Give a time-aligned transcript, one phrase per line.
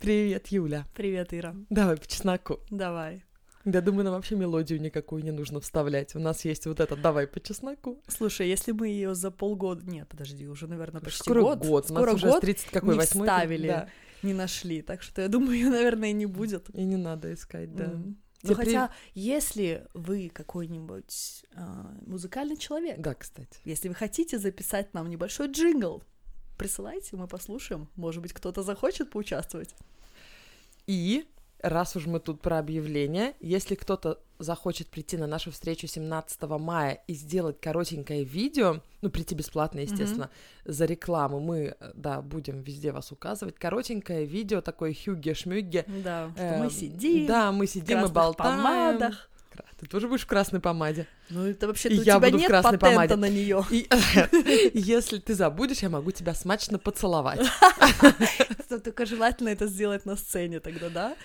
[0.00, 0.86] Привет, Юля.
[0.94, 1.54] Привет, Ира.
[1.68, 2.60] Давай по чесноку.
[2.70, 3.22] Давай.
[3.66, 6.14] Я думаю, нам вообще мелодию никакую не нужно вставлять.
[6.16, 8.00] У нас есть вот это «давай по чесноку».
[8.08, 9.84] Слушай, если мы ее за полгода...
[9.84, 11.58] Нет, подожди, уже, наверное, почти Скоро год.
[11.58, 11.84] год.
[11.84, 13.88] Скоро у нас год уже 30 какой, не вставили, Да.
[14.22, 14.80] не нашли.
[14.80, 16.70] Так что я думаю, ее, наверное, не будет.
[16.74, 17.90] И не надо искать, да.
[17.90, 17.98] Тебе
[18.44, 23.58] Ну, при- хотя, если вы какой-нибудь а, музыкальный человек, Да, кстати.
[23.66, 26.02] если вы хотите записать нам небольшой джингл,
[26.56, 27.90] присылайте, мы послушаем.
[27.96, 29.74] Может быть, кто-то захочет поучаствовать.
[30.90, 31.24] И
[31.62, 37.04] раз уж мы тут про объявление, если кто-то захочет прийти на нашу встречу 17 мая
[37.06, 40.30] и сделать коротенькое видео, ну, прийти бесплатно, естественно,
[40.64, 45.84] за рекламу, мы, э, да, будем везде вас указывать, коротенькое видео, такое хюгге-шмюгге.
[46.02, 48.56] Да, что Эм, мы сидим Да, мы сидим и красных болтаем.
[48.56, 49.29] помадах.
[49.78, 51.06] Ты тоже будешь в красной помаде.
[51.28, 53.16] Ну, это вообще-то у я тебя буду в нет красной патента помаде.
[53.16, 53.64] на нее.
[53.70, 53.88] И
[54.78, 57.40] если ты забудешь, я могу тебя смачно поцеловать.
[58.84, 61.16] Только желательно это сделать на сцене тогда, да?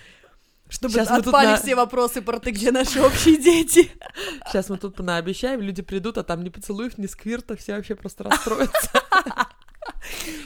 [0.68, 3.90] Чтобы тут отпали на- все вопросы про ты, где наши общие дети.
[4.48, 8.24] Сейчас мы тут понаобещаем, люди придут, а там ни поцелуев, ни сквирта, все вообще просто
[8.24, 8.90] расстроятся.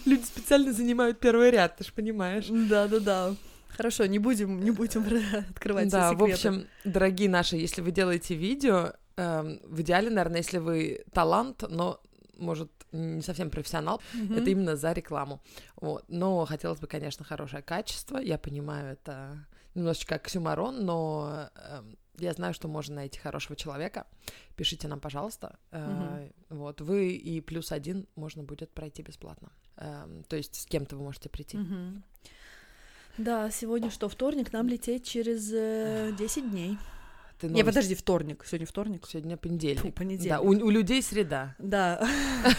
[0.05, 2.47] Люди специально занимают первый ряд, ты же понимаешь.
[2.49, 3.35] Да-да-да.
[3.77, 5.03] Хорошо, не будем, не будем
[5.51, 6.33] открывать все Да, в секреты.
[6.33, 12.01] общем, дорогие наши, если вы делаете видео, эм, в идеале, наверное, если вы талант, но,
[12.39, 14.35] может, не совсем профессионал, Мгм.
[14.39, 15.41] это именно за рекламу.
[15.77, 16.05] Вот.
[16.09, 18.19] Но хотелось бы, конечно, хорошее качество.
[18.19, 24.07] Я понимаю, это немножечко оксюмарон, но эм, я знаю, что можно найти хорошего человека.
[24.57, 25.59] Пишите нам, пожалуйста.
[25.71, 26.81] Э, Вот.
[26.81, 29.53] Вы и плюс один можно будет пройти бесплатно.
[29.77, 31.57] Эм, То есть с кем-то вы можете прийти.
[31.57, 32.03] Мгм.
[33.21, 36.79] Да, сегодня что, вторник, нам лететь через э, 10 дней.
[37.39, 39.07] Ты Не, новость- подожди, вторник, сегодня вторник.
[39.07, 39.95] Сегодня Фу, понедельник.
[39.95, 40.31] понедельник.
[40.31, 41.55] Да, у, у людей среда.
[41.59, 42.07] Да.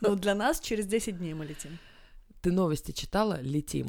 [0.00, 1.78] Ну, для нас через 10 дней мы летим.
[2.42, 3.40] Ты новости читала?
[3.42, 3.88] Летим.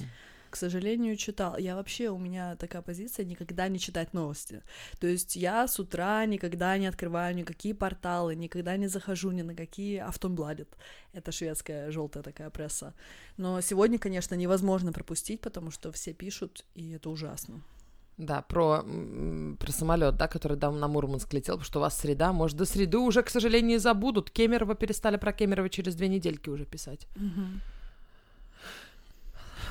[0.49, 1.57] К сожалению, читал.
[1.57, 4.61] Я вообще, у меня такая позиция никогда не читать новости.
[4.99, 9.55] То есть я с утра никогда не открываю никакие порталы, никогда не захожу ни на
[9.55, 10.77] какие Автонбладет.
[11.13, 12.93] Это шведская желтая такая пресса.
[13.37, 17.61] Но сегодня, конечно, невозможно пропустить, потому что все пишут, и это ужасно.
[18.17, 18.83] Да, про,
[19.59, 22.65] про самолет, да, который там на Мурманск летел, потому что у вас среда, может, до
[22.65, 24.31] среды уже, к сожалению, забудут.
[24.31, 27.07] Кемерово перестали про Кемерово через две недельки уже писать.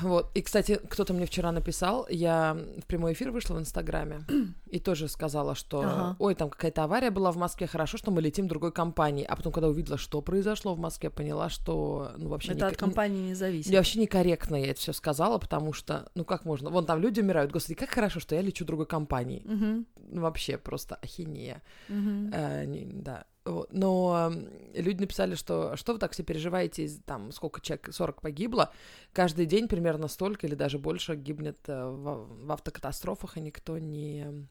[0.01, 4.21] Вот, и, кстати, кто-то мне вчера написал, я в прямой эфир вышла в Инстаграме
[4.69, 6.15] и тоже сказала, что, Ага.
[6.19, 9.25] ой, там какая-то авария была в Москве, хорошо, что мы летим другой компании.
[9.27, 12.51] А потом, когда увидела, что произошло в Москве, поняла, что, ну, вообще...
[12.53, 13.71] Это не- от компании не зависит.
[13.71, 16.69] Я вообще некорректно я это все сказала, потому что, ну как можно?
[16.69, 17.51] Вон там люди умирают.
[17.51, 19.41] Господи, как хорошо, что я лечу другой компании.
[19.45, 21.61] Мгм, Ну, вообще просто ахинея.
[21.89, 22.31] мгм.
[22.33, 23.25] Э, не- да.
[23.71, 24.31] Но
[24.73, 28.71] люди написали, что что вы так все переживаете, там сколько человек, 40 погибло,
[29.13, 34.47] каждый день примерно столько или даже больше гибнет э, в, в автокатастрофах, и никто не,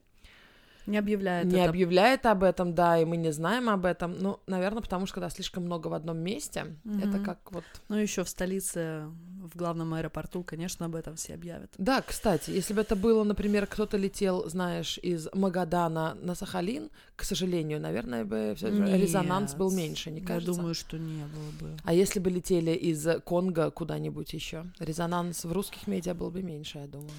[0.86, 1.70] Не объявляет не это.
[1.70, 4.16] объявляет об этом, да, и мы не знаем об этом.
[4.18, 7.24] Ну, наверное, потому что когда слишком много в одном месте, это Мгм.
[7.24, 9.06] как вот Ну, еще в столице,
[9.52, 11.70] в главном аэропорту, конечно, об этом все объявят.
[11.78, 17.24] Да, кстати, если бы это было, например, кто-то летел, знаешь, из Магадана на Сахалин, к
[17.24, 19.00] сожалению, наверное, бы Нет.
[19.00, 20.52] резонанс был меньше, не Я кажется?
[20.52, 21.76] думаю, что не было бы.
[21.84, 26.78] А если бы летели из Конго куда-нибудь еще, резонанс в русских медиа был бы меньше,
[26.78, 27.10] я думаю.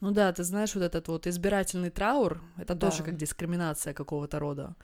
[0.00, 2.90] Ну да, ты знаешь, вот этот вот избирательный траур, это Да.
[2.90, 4.74] тоже как дискриминация какого-то рода.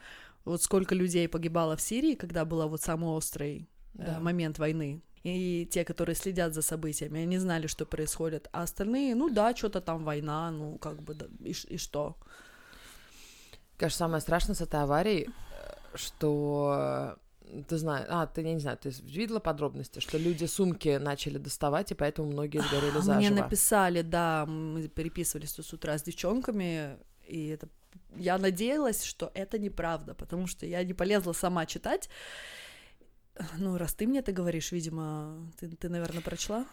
[0.45, 3.67] Вот сколько людей погибало в Сирии, когда был вот самый острый
[3.97, 4.19] э, Да.
[4.19, 5.01] момент войны.
[5.23, 8.47] И те, которые следят за событиями, они знали, что происходит.
[8.51, 12.15] А остальные, ну да, что-то там война, ну как бы, да, и, и что?
[13.77, 17.15] Конечно, самое страшное с этой аварией, э, что э,
[17.67, 21.91] ты знаешь, а, ты, я не знаю, ты видела подробности, что люди сумки начали доставать,
[21.91, 23.15] и поэтому многие сгорели А заживо.
[23.17, 26.97] Мне написали, да, мы переписывались тут с утра с девчонками,
[27.27, 27.67] и это
[28.17, 32.09] я надеялась, что это неправда, потому что я не полезла сама читать.
[33.57, 36.65] Ну, раз ты мне это говоришь, видимо, ты, ты наверное, прочла.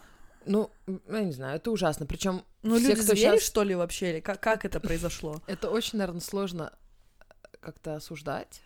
[0.45, 0.69] Ну,
[1.09, 2.05] я не знаю, это ужасно.
[2.05, 4.11] Причем Ну, все, люди кто звери, щас- что ли, вообще?
[4.11, 5.41] Или как, как это произошло?
[5.47, 6.73] Это очень, наверное, сложно
[7.59, 8.61] как-то осуждать.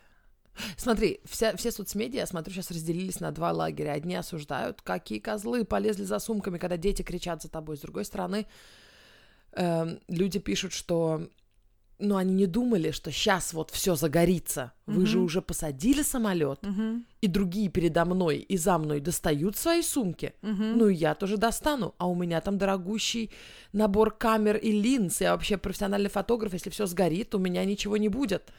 [0.76, 3.92] Смотри, вся, все соцмедиа, я смотрю, сейчас разделились на два лагеря.
[3.92, 7.76] Одни осуждают, какие козлы полезли за сумками, когда дети кричат за тобой.
[7.76, 8.46] С другой стороны,
[9.52, 11.28] эм, люди пишут, что
[12.00, 14.72] ну, они не думали, что сейчас вот все загорится.
[14.86, 15.24] Вы же Мгм.
[15.24, 20.32] уже посадили самолет, Мгм, и другие передо мной и за мной достают свои сумки.
[20.42, 20.78] мгм.
[20.78, 21.96] Ну, и я тоже достану.
[21.98, 23.32] А у меня там дорогущий
[23.72, 25.20] набор камер и линз.
[25.20, 26.52] Я вообще профессиональный фотограф.
[26.52, 28.52] Если все сгорит, у меня ничего не будет.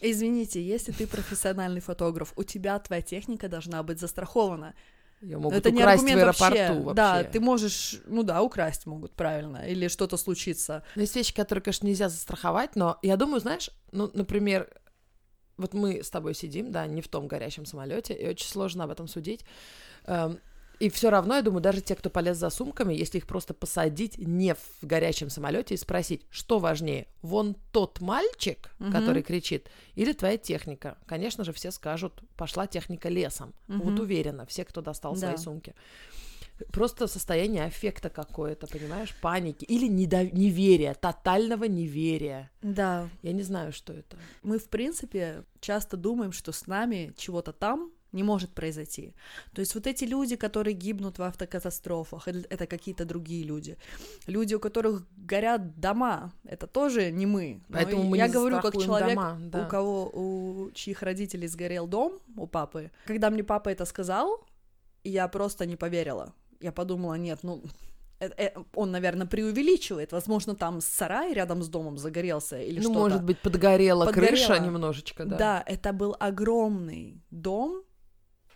[0.00, 4.74] Извините, если ты профессиональный фотограф, у тебя твоя техника должна быть застрахована.
[5.20, 6.72] Ее могут это не украсть в аргумент аэропорту вообще.
[6.74, 6.94] вообще.
[6.94, 10.84] Да, ты можешь, ну да, украсть могут, правильно, или что-то случится.
[10.94, 14.68] Но есть вещи, которые, конечно, нельзя застраховать, но я думаю, знаешь, ну, например,
[15.56, 18.90] вот мы с тобой сидим, да, не в том горящем самолете, и очень сложно об
[18.90, 19.44] этом судить.
[20.80, 24.16] И все равно, я думаю, даже те, кто полез за сумками, если их просто посадить
[24.18, 28.92] не в горячем самолете и спросить, что важнее, вон тот мальчик, Мгм.
[28.92, 33.54] который кричит, или твоя техника, конечно же, все скажут, пошла техника лесом.
[33.66, 34.00] Вот Мгм.
[34.00, 35.38] уверена, все, кто достал свои Да.
[35.38, 35.74] сумки.
[36.72, 42.50] Просто состояние аффекта какое-то, понимаешь, паники или недо- неверия, тотального неверия.
[42.62, 44.16] Да, Я не знаю, что это.
[44.42, 49.14] мы, в принципе, часто думаем, что с нами чего-то там не может произойти.
[49.54, 53.76] То есть вот эти люди, которые гибнут в автокатастрофах, это, это какие-то другие люди.
[54.26, 57.60] Люди, у которых горят дома, это тоже не мы.
[57.68, 59.66] Поэтому мы я говорю как человек, дома, да.
[59.66, 62.90] у кого, у чьих родителей сгорел дом, у папы.
[63.06, 64.44] Когда мне папа это сказал,
[65.04, 66.32] я просто не поверила.
[66.60, 67.62] Я подумала, нет, ну,
[68.20, 70.12] э- э, он, наверное, преувеличивает.
[70.12, 72.98] Возможно, там сарай рядом с домом загорелся или ну, что-то.
[72.98, 74.66] может быть, подгорела, крыша Подгорела.
[74.66, 75.36] немножечко, да.
[75.36, 75.64] Да.
[75.66, 77.82] это был огромный дом,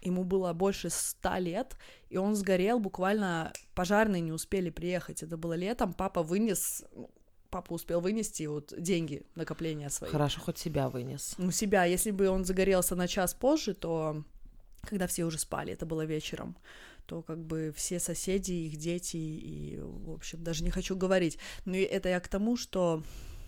[0.03, 1.77] ему было больше ста лет,
[2.11, 7.11] и он сгорел буквально, пожарные не успели приехать, это было летом, папа вынес, ну,
[7.51, 10.11] папа успел вынести вот деньги, накопления свои.
[10.11, 11.35] Хорошо, хоть себя вынес.
[11.39, 14.25] У себя, если бы он загорелся на час позже, то
[14.83, 16.57] когда все уже спали, это было вечером,
[17.07, 21.39] то как бы все соседи, их дети, и, в общем, даже не хочу говорить.
[21.65, 23.03] Но это я к тому, что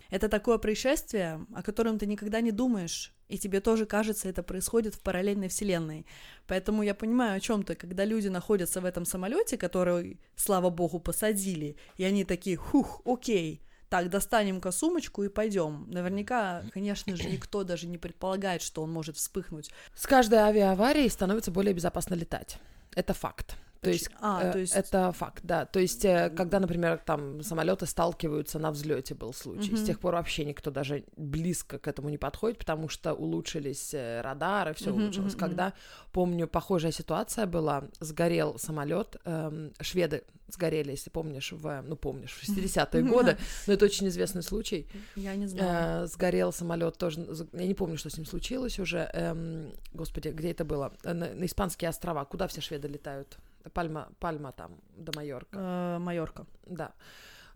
[0.09, 4.95] это такое происшествие, о котором ты никогда не думаешь, и тебе тоже кажется, это происходит
[4.95, 6.05] в параллельной вселенной.
[6.47, 10.99] Поэтому я понимаю о чем ты, когда люди находятся в этом самолете, который, слава богу,
[10.99, 15.85] посадили, и они такие, хух, окей, так, достанем-ка сумочку и пойдем.
[15.89, 19.71] Наверняка, конечно же, никто даже не предполагает, что он может вспыхнуть.
[19.95, 22.57] С каждой авиааварией становится более безопасно летать.
[22.95, 23.57] Это факт.
[23.85, 25.65] То есть, А, э, то есть- это факт, да.
[25.65, 29.75] То есть, э, когда, например, там самолеты сталкиваются на взлете, был случай.
[29.75, 29.85] С Мгм.
[29.85, 34.73] тех пор вообще никто даже близко к этому не подходит, потому что улучшились э, радары,
[34.73, 35.33] все Мгм, улучшилось.
[35.33, 35.73] мгм, Когда,
[36.11, 42.43] помню, похожая ситуация была, сгорел самолет, эм, шведы сгорели, если помнишь, в, ну помнишь, в
[42.43, 43.01] 60-е
[43.33, 43.37] годы,
[43.67, 44.87] но это очень известный случай.
[45.15, 46.03] Я не знаю.
[46.03, 47.25] Э, сгорел самолет тоже.
[47.53, 49.09] Я не помню, что с ним случилось уже.
[49.13, 50.93] Эм, господи, где это было?
[51.03, 52.25] На, на испанские острова.
[52.25, 53.37] Куда все шведы летают?
[53.73, 55.57] Пальма, Пальма там, до Майорка.
[55.59, 56.45] Э, Майорка.
[56.65, 56.93] Да.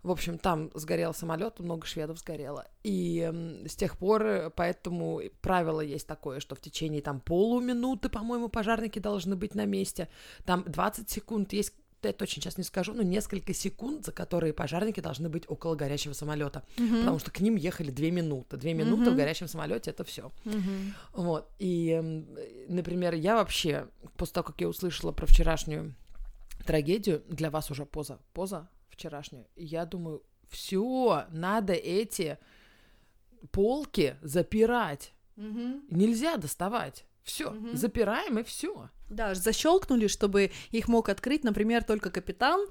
[0.02, 2.66] В общем, там сгорел самолет, много шведов сгорело.
[2.82, 3.30] И
[3.66, 8.98] с тех пор, э, поэтому правило есть такое, что в течение там полуминуты, по-моему, пожарники
[8.98, 10.08] должны быть на месте.
[10.46, 11.74] Там 20 секунд есть
[12.08, 16.12] я точно сейчас не скажу, но несколько секунд, за которые пожарники должны быть около горящего
[16.12, 18.56] самолета, потому что к ним ехали две минуты.
[18.56, 19.16] Две минуты в Мгм.
[19.16, 20.32] горящем самолете это все.
[20.44, 20.94] Мгм.
[21.12, 21.48] Вот.
[21.58, 22.00] И,
[22.68, 25.94] например, я вообще, после того, как я услышала про вчерашнюю
[26.66, 32.38] трагедию, для вас уже поза, поза вчерашнюю, я думаю, все, надо эти
[33.52, 35.12] полки запирать.
[35.36, 35.82] Мгм.
[35.90, 37.04] Нельзя доставать.
[37.22, 37.76] Все, Мгм.
[37.76, 38.88] запираем и все.
[39.10, 42.66] Да, защелкнули, чтобы их мог открыть, например, только капитан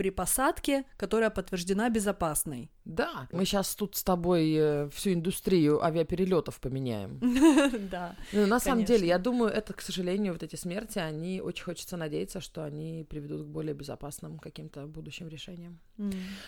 [0.00, 2.70] при посадке, которая подтверждена безопасной.
[2.86, 7.20] Да, мы сейчас тут с тобой э, всю индустрию авиаперелетов поменяем.
[7.90, 8.16] Да.
[8.32, 11.96] Ну, на самом деле, я думаю, это, к сожалению, вот эти смерти, они очень хочется
[11.96, 15.78] надеяться, что они приведут к более безопасным каким-то будущим решениям.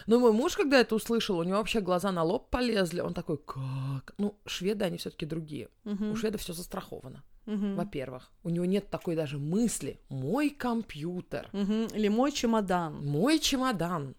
[0.07, 3.01] Ну, мой муж, когда это услышал, у него вообще глаза на лоб полезли.
[3.01, 4.15] Он такой, как?
[4.19, 5.69] Ну, шведы, они все-таки другие.
[5.85, 7.23] У шведов все застраховано.
[7.47, 10.01] Во-первых, у него нет такой даже мысли.
[10.09, 13.05] Мой компьютер, Или мой чемодан.
[13.05, 14.15] мой чемодан,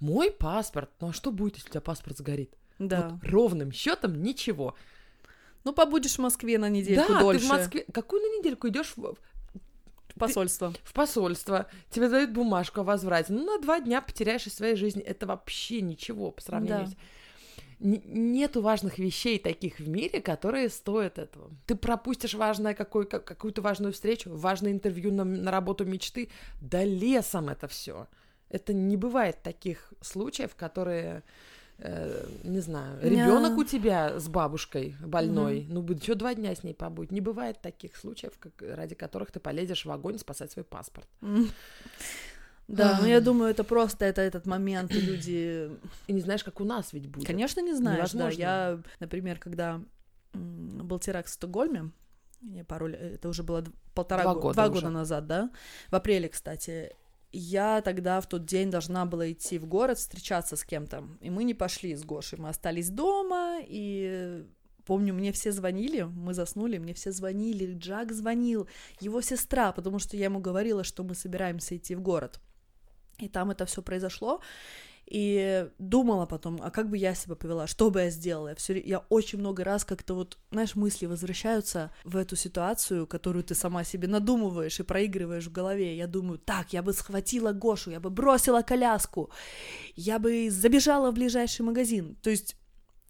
[0.00, 0.90] мой паспорт.
[1.00, 2.54] Ну а что будет, если у тебя паспорт сгорит?
[2.78, 3.08] Да.
[3.10, 4.74] Вот ровным счетом ничего.
[5.64, 7.40] Ну, побудешь в Москве на недельку да, дольше.
[7.40, 7.84] ты в Москве.
[7.92, 9.16] Какую на недельку идешь в,
[10.14, 10.72] В посольство.
[10.84, 13.32] в посольство, тебе дают бумажку о возврате.
[13.32, 15.02] Ну, на два дня потеряешь из своей жизни.
[15.02, 16.92] Это вообще ничего по сравнению Да.
[16.92, 16.96] с...
[17.80, 21.50] Нету важных вещей таких в мире, которые стоят этого.
[21.66, 26.28] Ты пропустишь важное какой, как- какую-то важную встречу, важное интервью на, на работу мечты.
[26.60, 28.06] Да лесом это все.
[28.50, 31.22] Это не бывает таких случаев, которые,
[31.78, 36.64] э, не знаю, ребенок у тебя с бабушкой больной, ну, будет еще два дня с
[36.64, 37.12] ней побудь.
[37.12, 41.06] Не бывает таких случаев, как, ради которых ты полезешь в огонь спасать свой паспорт.
[41.22, 41.48] М.
[42.68, 45.70] Да, но я думаю, это просто это этот момент, и люди
[46.06, 47.26] И не знаешь, как у нас ведь будет.
[47.26, 48.28] Конечно, не знаешь, да.
[48.28, 49.80] Я, например, когда
[50.34, 51.90] был теракт в Стокгольме,
[52.42, 54.72] не пару лет, это уже было полтора Два го- года два уже.
[54.74, 55.50] года назад, да,
[55.90, 56.92] в апреле, кстати,
[57.32, 61.44] я тогда в тот день должна была идти в город встречаться с кем-то, и мы
[61.44, 64.44] не пошли с Гошей, мы остались дома, и
[64.84, 68.68] помню, мне все звонили, мы заснули, мне все звонили, Джак звонил,
[69.00, 72.40] его сестра, потому что я ему говорила, что мы собираемся идти в город.
[73.18, 74.40] И там это все произошло.
[75.10, 78.54] И думала потом, а как бы я себя повела, что бы я сделала.
[78.54, 83.54] Все, я очень много раз как-то вот, знаешь, мысли возвращаются в эту ситуацию, которую ты
[83.54, 85.96] сама себе надумываешь и проигрываешь в голове.
[85.96, 89.30] Я думаю, так, я бы схватила Гошу, я бы бросила коляску,
[89.96, 92.14] я бы забежала в ближайший магазин.
[92.16, 92.54] То есть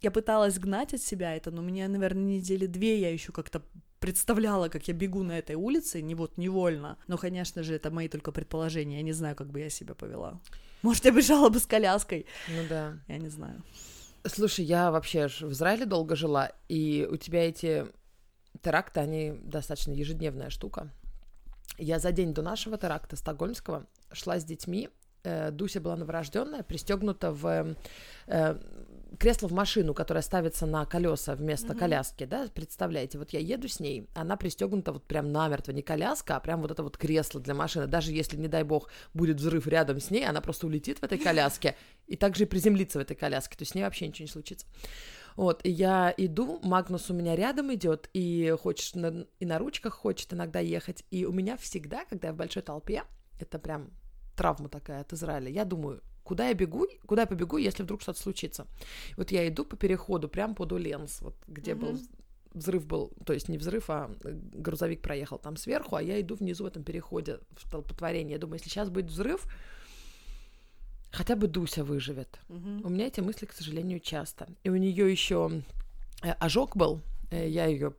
[0.00, 3.60] я пыталась гнать от себя это, но меня, наверное, недели две я еще как-то
[4.00, 6.98] представляла, как я бегу на этой улице, не вот невольно.
[7.06, 8.96] Но, конечно же, это мои только предположения.
[8.96, 10.40] Я не знаю, как бы я себя повела.
[10.82, 12.26] Может, я бежала бы с коляской.
[12.48, 12.98] Ну да.
[13.08, 13.62] Я не знаю.
[14.24, 17.86] Слушай, я вообще в Израиле долго жила, и у тебя эти
[18.62, 20.90] теракты, они достаточно ежедневная штука.
[21.78, 24.88] Я за день до нашего теракта стокгольмского шла с детьми.
[25.22, 27.76] Э, Дуся была новорожденная, пристегнута в
[28.26, 28.58] э,
[29.18, 31.78] кресло в машину, которое ставится на колеса вместо mm-hmm.
[31.78, 36.36] коляски, да, представляете, вот я еду с ней, она пристегнута вот прям намертво, не коляска,
[36.36, 39.66] а прям вот это вот кресло для машины, даже если, не дай бог, будет взрыв
[39.66, 43.16] рядом с ней, она просто улетит в этой коляске и также и приземлится в этой
[43.16, 44.66] коляске, то есть с ней вообще ничего не случится.
[45.36, 49.94] Вот, и я иду, Магнус у меня рядом идет, и хочет на, и на ручках
[49.94, 53.04] хочет иногда ехать, и у меня всегда, когда я в большой толпе,
[53.38, 53.90] это прям
[54.38, 58.20] травма такая от Израиля, я думаю, куда я бегу, куда я побегу, если вдруг что-то
[58.20, 58.66] случится.
[59.16, 61.80] Вот я иду по переходу прямо под Уленс, вот где mm-hmm.
[61.80, 61.98] был
[62.54, 66.64] взрыв был, то есть не взрыв, а грузовик проехал там сверху, а я иду внизу
[66.64, 68.32] в этом переходе в столпотворение.
[68.32, 69.46] Я думаю, если сейчас будет взрыв,
[71.10, 72.38] хотя бы Дуся выживет.
[72.48, 72.82] Mm-hmm.
[72.84, 74.46] У меня эти мысли, к сожалению, часто.
[74.64, 75.62] И у нее еще
[76.22, 77.94] э, ожог был, Э, я ее...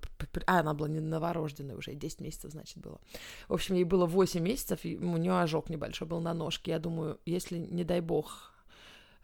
[0.45, 3.00] А, она была не новорожденная уже, 10 месяцев, значит, было.
[3.48, 6.71] В общем, ей было 8 месяцев, и у нее ожог небольшой был на ножке.
[6.71, 8.53] Я думаю, если, не дай бог,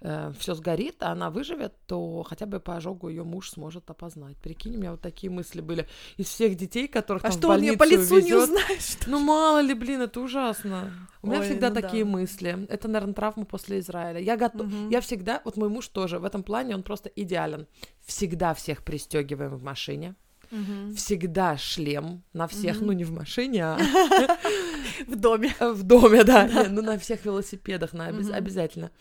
[0.06, 4.38] э, все сгорит, а она выживет, то хотя бы по ожогу ее муж сможет опознать.
[4.38, 5.88] Прикинь, у меня вот такие мысли были.
[6.18, 8.98] Из всех детей, которых а там что, в больницу он по лицу увезет, не узнаешь?
[9.08, 10.94] Ну, мало ли, блин, это ужасно.
[11.22, 12.12] У меня Ой, всегда ну такие да.
[12.12, 12.68] мысли.
[12.70, 14.20] Это, наверное, травма после Израиля.
[14.20, 14.68] Я готов...
[14.68, 14.90] Мгм.
[14.90, 15.42] Я всегда...
[15.44, 16.20] Вот мой муж тоже.
[16.20, 17.68] В этом плане он просто идеален.
[18.06, 20.16] Всегда всех пристегиваем в машине.
[20.52, 20.96] Мгм.
[20.96, 22.86] Всегда шлем на всех, Мгм.
[22.86, 23.78] ну не в машине, а
[25.08, 25.56] В доме.
[25.60, 28.92] в доме, да, ну на всех велосипедах, обязательно.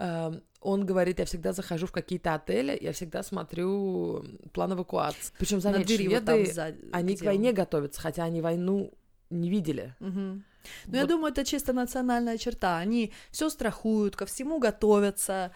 [0.00, 5.32] Эм, Он говорит, я всегда захожу в какие-то отели, я всегда смотрю план эвакуации.
[5.38, 8.92] Причем, заметь, двери вот там шведы, сзади, они к войне готовятся, хотя они войну
[9.30, 9.94] не видели.
[10.00, 10.44] Мгм.
[10.86, 11.08] Ну, я Вот.
[11.08, 12.76] думаю, это чисто национальная черта.
[12.78, 15.52] Они все страхуют, ко всему готовятся.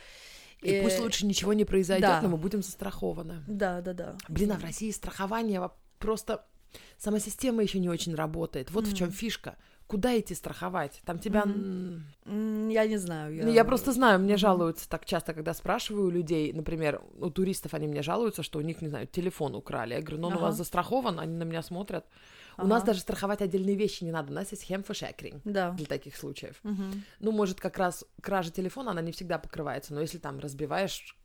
[0.62, 2.22] И пусть Э, лучше ничего не произойдет, да.
[2.22, 3.42] но мы будем застрахованы.
[3.46, 4.16] Да, да, да.
[4.28, 6.46] Блин, а в России страхование просто
[6.96, 8.70] сама система еще не очень работает.
[8.70, 9.56] Вот в чем фишка.
[9.86, 11.02] Куда идти страховать?
[11.04, 11.44] Там тебя.
[12.24, 13.44] Я не знаю.
[13.44, 17.74] Ну, Я просто знаю, мне жалуются так часто, когда спрашиваю у людей, например, у туристов
[17.74, 19.94] они мне жалуются, что у них, не знаю, телефон украли.
[19.94, 20.46] Я говорю, ну он у Ага.
[20.46, 22.06] вас застрахован, они на меня смотрят.
[22.56, 22.92] У нас Ага.
[22.92, 25.72] даже страховать отдельные вещи не надо, у нас есть хемфошекринг Да.
[25.72, 26.60] для таких случаев.
[26.62, 27.04] Мгм.
[27.20, 31.16] Ну, может, как раз кража телефона, она не всегда покрывается, но если там разбиваешь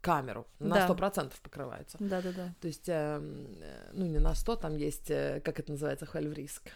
[0.00, 0.84] камеру, на Да.
[0.84, 1.96] сто процентов покрывается.
[1.98, 2.54] Да, да, да.
[2.60, 6.70] То есть, эм, э, ну, не на 100, там есть, э, как это называется, хель-риск.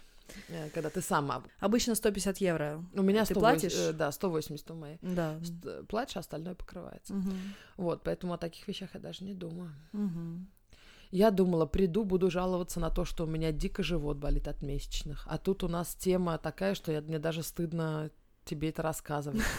[0.73, 1.43] Когда ты сама.
[1.59, 2.83] Обычно 150 евро.
[2.93, 3.73] У меня Ты 180, платишь?
[3.77, 4.97] э, да, 180 у моей.
[5.01, 5.39] Да.
[5.43, 7.13] Ст- Платишь, а остальное покрывается.
[7.13, 7.33] Мгм.
[7.77, 9.71] Вот, поэтому о таких вещах я даже не думаю.
[9.93, 10.47] Мгм.
[11.11, 15.25] Я думала, приду, буду жаловаться на то, что у меня дико живот болит от месячных.
[15.27, 18.09] А тут у нас тема такая, что я, мне даже стыдно
[18.45, 19.41] тебе это рассказывать.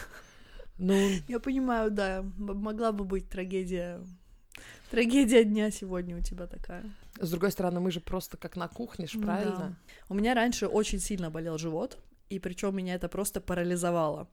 [0.82, 2.24] Ну, Я понимаю, да.
[2.38, 4.00] Могла бы быть трагедия.
[4.90, 6.84] Трагедия дня сегодня у тебя такая.
[7.20, 9.76] с другой стороны, мы же просто как на кухне, ж, правильно?
[10.08, 14.28] У меня раньше очень сильно болел живот, и причем меня это просто парализовало.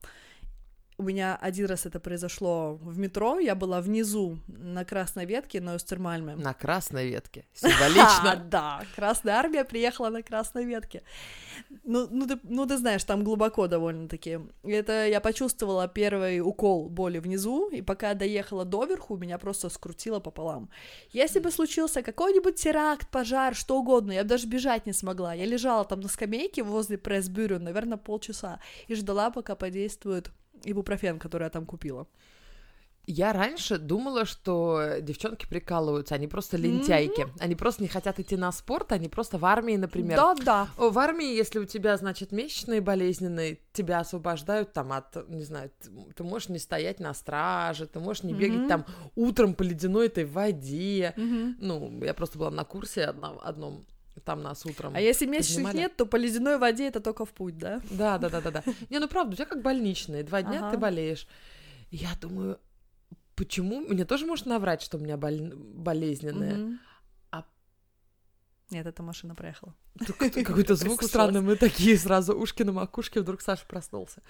[1.00, 5.76] У меня один раз это произошло в метро, я была внизу на красной ветке на
[5.76, 6.36] Остермальме.
[6.36, 7.46] На красной ветке.
[7.54, 8.44] Символично.
[8.50, 11.04] да, Красная Армия приехала на красной ветке.
[11.84, 14.40] Ну, ну, ты, ну, ты знаешь, там глубоко довольно-таки.
[14.64, 20.72] Это я почувствовала первый укол боли внизу, и пока доехала доверху, меня просто скрутило пополам.
[21.12, 25.36] Если бы случился какой-нибудь теракт, пожар, что угодно, я бы даже бежать не смогла.
[25.36, 30.32] Я лежала там на скамейке возле пресс-бюро, наверное, полчаса, и ждала, пока подействует
[30.64, 32.08] ибупрофен, который я там купила.
[33.10, 37.26] Я раньше думала, что девчонки прикалываются, они просто лентяйки.
[37.40, 40.18] Они просто не хотят идти на спорт, они просто в армии, например.
[40.18, 40.68] Да-да.
[40.78, 45.72] О, В армии, если у тебя, значит, месячные болезненные, тебя освобождают там от, не знаю,
[46.16, 48.68] ты, можешь не стоять на страже, ты можешь не бегать Мгм.
[48.68, 48.86] там
[49.16, 51.14] утром по ледяной этой воде.
[51.16, 51.56] Мгм.
[51.62, 53.86] Ну, я просто была на курсе одном, одном
[54.22, 54.94] там нас утром.
[54.96, 55.78] А если месячных поднимали.
[55.78, 57.82] нет, то по ледяной воде это только в путь, да?
[57.90, 58.64] Да, да, да, да, да.
[58.90, 60.72] Не, ну правда, у тебя как больничные, два дня Ага.
[60.72, 61.28] ты болеешь.
[61.92, 62.60] Я думаю,
[63.36, 63.82] почему?
[63.82, 65.54] Мне тоже можно наврать, что у меня боль...
[65.56, 66.56] болезненная.
[66.56, 66.80] Мгм.
[68.70, 69.74] Нет, эта машина проехала.
[69.98, 74.22] Какой-то звук странный, мы такие сразу ушки на макушке, вдруг Саша проснулся.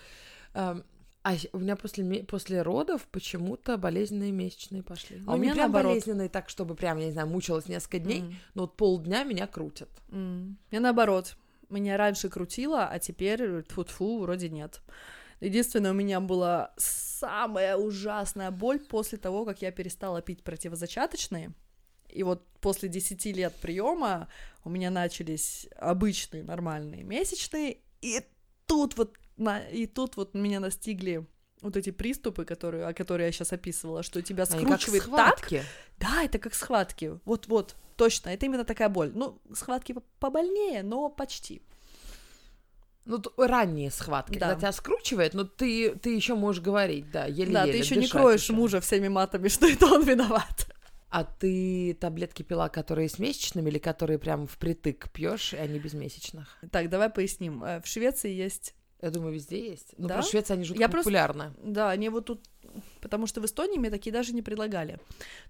[1.27, 5.17] А у меня после, после родов почему-то болезненные месячные пошли.
[5.17, 5.91] А Ну, у не меня прям наоборот.
[5.91, 8.35] болезненные так, чтобы прям, я не знаю, мучилась несколько дней, М.
[8.53, 9.89] но вот полдня меня крутят.
[10.09, 10.57] М.
[10.71, 11.35] Мне наоборот.
[11.69, 14.79] Меня раньше крутило, а теперь тьфу-тьфу, вроде нет.
[15.41, 21.51] Единственное, у меня была самая ужасная боль после того, как я перестала пить противозачаточные.
[22.07, 24.29] И вот после 10 лет приема
[24.63, 28.21] у меня начались обычные нормальные месячные, и
[28.65, 29.17] тут вот
[29.71, 31.25] и тут вот меня настигли
[31.61, 35.37] вот эти приступы, которые, о которых я сейчас описывала, что тебя Они как скручивает так,
[35.39, 35.63] схватки.
[35.99, 37.19] да, это как схватки.
[37.25, 39.11] Вот-вот, точно, это именно такая боль.
[39.15, 41.61] Ну, схватки по- побольнее, но почти.
[43.05, 44.47] Ну, ранние схватки, Да.
[44.49, 47.53] когда тебя скручивает, но ты, ты еще можешь говорить, да, еле-еле.
[47.53, 48.53] да, ты еще не кроешь ещё.
[48.53, 50.67] мужа всеми матами, что это он виноват.
[51.09, 55.93] А ты таблетки пила, которые с месячными или которые прям впритык пьешь, и они без
[55.93, 56.57] месячных?
[56.69, 57.63] Так, давай поясним.
[57.63, 59.93] Э, В Швеции есть, Я думаю, везде есть.
[59.97, 60.15] Ну, Да?
[60.15, 61.53] про Швецию они жутко Я просто- популярны.
[61.63, 62.43] да, они вот тут,
[63.01, 64.99] потому что в Эстонии мне такие даже не предлагали.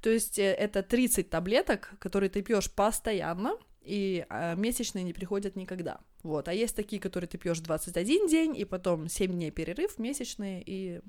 [0.02, 5.56] То есть э, это 30 таблеток, которые ты пьешь постоянно, и э, месячные не приходят
[5.56, 6.00] никогда.
[6.24, 10.62] Вот, а есть такие, которые ты пьешь 21 день, и потом 7 дней перерыв месячные,
[10.66, 11.02] и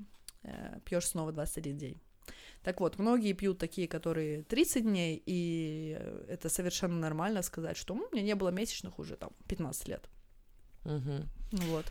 [0.84, 2.00] пьешь снова 21 день.
[2.62, 7.94] Так вот, многие пьют такие, которые 30 дней, и э, это совершенно нормально сказать, что
[7.94, 10.08] «М, у меня не было месячных уже там 15 лет.
[10.84, 11.00] Ну
[11.52, 11.86] Вот.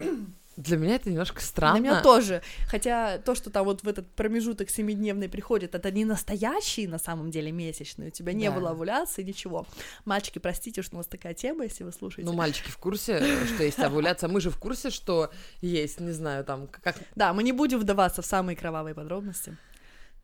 [0.56, 1.80] Для меня это немножко странно.
[1.80, 2.40] Для меня тоже.
[2.68, 7.32] Хотя то, что там вот в этот промежуток семидневный приходит, это не настоящие на самом
[7.32, 8.08] деле месячные.
[8.08, 8.54] У тебя не Да.
[8.54, 9.66] было овуляции, ничего.
[10.04, 12.30] Мальчики, простите, что у нас такая тема, если вы слушаете.
[12.30, 14.28] Ну, мальчики в курсе, что есть овуляция.
[14.28, 16.96] Мы же в курсе, что есть, не знаю, там, как...
[17.16, 19.56] Да, мы не будем вдаваться в самые кровавые подробности.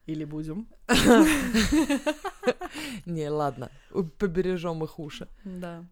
[0.06, 0.66] Или будем.
[3.04, 3.70] Не, ладно,
[4.18, 5.28] побережем их уши.
[5.44, 5.84] Да.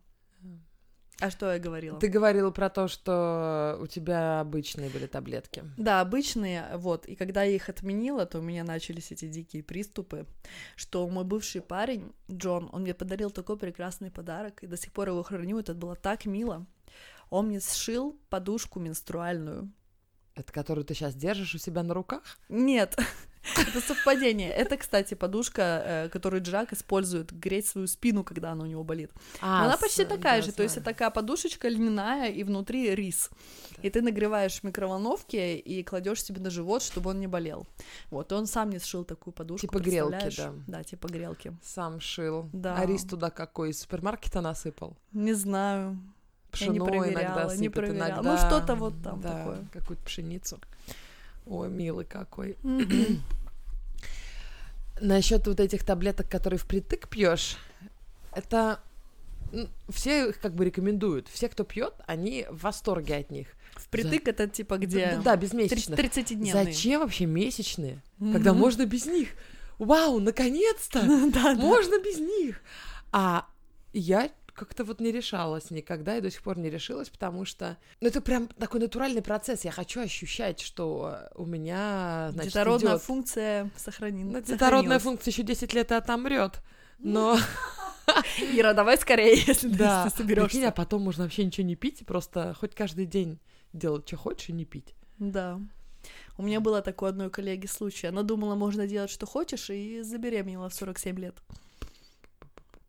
[1.20, 1.98] А что я говорила?
[1.98, 5.64] Ты говорила про то, что у тебя обычные были таблетки.
[5.76, 10.26] Да, обычные, вот, и когда я их отменила, то у меня начались эти дикие приступы,
[10.76, 15.08] что мой бывший парень, Джон, он мне подарил такой прекрасный подарок, и до сих пор
[15.08, 16.66] его храню, это было так мило.
[17.30, 19.72] Он мне сшил подушку менструальную.
[20.36, 22.38] Это которую ты сейчас держишь у себя на руках?
[22.48, 22.96] Нет,
[23.56, 24.50] это совпадение.
[24.50, 29.10] Это, кстати, подушка, э, которую Джак использует греть свою спину, когда она у него болит.
[29.40, 33.30] А, Она почти такая да, же, то есть это такая подушечка льняная и внутри рис.
[33.82, 37.66] И ты нагреваешь в микроволновке и кладешь себе на живот, чтобы он не болел.
[38.10, 39.66] Вот, и он сам мне сшил такую подушку.
[39.66, 40.52] Типа грелки, да.
[40.66, 41.52] Да, типа грелки.
[41.62, 42.48] Сам шил.
[42.52, 42.76] Да.
[42.76, 43.70] А рис туда какой?
[43.70, 44.96] Из супермаркета насыпал?
[45.12, 45.98] Не знаю.
[46.54, 48.08] Я не Пшено проверяла, иногда не сыпят, проверяла.
[48.08, 48.32] иногда...
[48.32, 49.68] Ну, что-то вот там да, такое.
[49.72, 50.58] какую-то пшеницу.
[51.48, 52.56] Ой, милый какой.
[55.00, 57.56] Насчет вот этих таблеток, которые впритык пьешь,
[58.34, 58.80] это
[59.88, 61.28] все их как бы рекомендуют.
[61.28, 63.46] Все, кто пьет, они в восторге от них.
[63.76, 65.12] Впритык это типа где...
[65.16, 65.98] Да, да, без месячных.
[65.98, 66.52] 30-дневные.
[66.52, 68.60] Зачем вообще месячные, когда Мгм.
[68.60, 69.30] можно без них?
[69.78, 71.00] Вау, наконец-то!
[71.32, 71.54] Да, да.
[71.54, 72.60] Можно без них.
[73.12, 73.46] А
[73.92, 78.08] я как-то вот не решалась никогда и до сих пор не решилась, потому что ну,
[78.08, 79.64] это прям такой натуральный процесс.
[79.64, 84.32] Я хочу ощущать, что у меня, значит, Детородная идёт- функция сохранена.
[84.32, 86.60] Ну, детородная функция еще 10 лет и отомрет.
[86.98, 87.38] Но
[88.52, 90.48] Ира, давай скорее, если да, ты соберешься.
[90.48, 93.38] прикинь, а потом можно вообще ничего не пить, просто хоть каждый день
[93.72, 94.94] делать, что хочешь, и не пить.
[95.18, 95.60] Да.
[96.36, 98.06] У меня было такое одной коллеги случай.
[98.06, 101.34] Она думала, можно делать, что хочешь, и забеременела в 47 лет.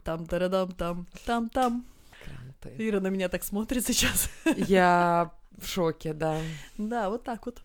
[0.03, 1.85] Там, тарадам, там, там, там.
[2.23, 2.75] Кранты.
[2.77, 4.29] Ира на меня так смотрит сейчас.
[4.57, 6.39] Я в шоке, да.
[6.77, 7.61] Да, вот так вот.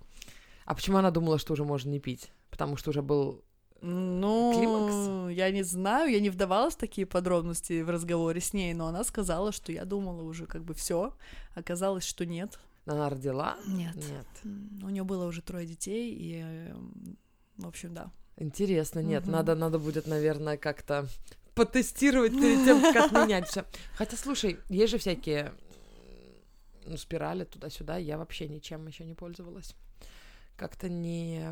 [0.64, 2.30] А почему она думала, что уже можно не пить?
[2.50, 3.42] Потому что уже был...
[3.86, 5.36] Ну, Климакс?
[5.36, 9.04] я не знаю, я не вдавалась в такие подробности в разговоре с ней, но она
[9.04, 11.14] сказала, что я думала уже как бы все.
[11.54, 12.58] Оказалось, что нет.
[12.86, 13.56] Она родила?
[13.66, 13.94] Нет.
[13.96, 14.26] Нет.
[14.82, 16.72] У нее было уже трое детей, и,
[17.58, 18.10] в общем, да.
[18.38, 19.32] Интересно, нет, Мгм.
[19.32, 21.06] надо, надо будет, наверное, как-то
[21.54, 23.64] потестировать перед тем, как отменять все.
[23.94, 25.52] Хотя, слушай, есть же всякие
[26.86, 29.74] ну, спирали туда-сюда, я вообще ничем еще не пользовалась.
[30.56, 31.42] Как-то не...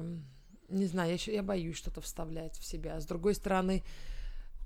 [0.69, 2.99] Не знаю, я, ещё- я боюсь что-то вставлять в себя.
[2.99, 3.83] С другой стороны,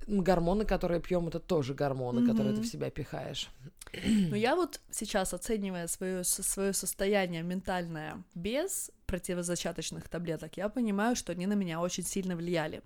[0.07, 3.49] гормоны, которые пьем, это тоже гормоны, которые ты в себя пихаешь.
[3.93, 11.31] Но я вот сейчас, оценивая свое, свое состояние ментальное без противозачаточных таблеток, я понимаю, что
[11.31, 12.81] они на меня очень сильно влияли.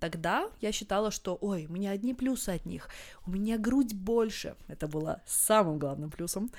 [0.00, 2.88] Тогда я считала, что, ой, у меня одни плюсы от них,
[3.26, 4.56] у меня грудь больше.
[4.68, 6.50] Это было самым главным плюсом.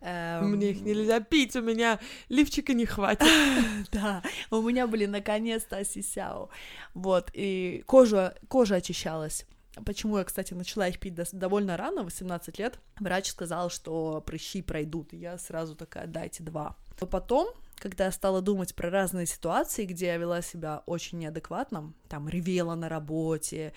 [0.00, 3.26] Эм, Мне их нельзя пить, у меня лифчика не хватит.
[3.92, 6.48] Да, у меня были наконец-то осисяо.
[6.94, 9.46] Вот, и кожа, кожа очищалась.
[9.86, 15.14] Почему я, кстати, начала их пить довольно рано, 18 лет, врач сказал, что прыщи пройдут,
[15.14, 16.76] и я сразу такая, дайте два.
[17.00, 17.48] Но потом,
[17.82, 22.76] когда я стала думать про разные ситуации, где я вела себя очень неадекватно, там, ревела
[22.76, 23.72] на работе,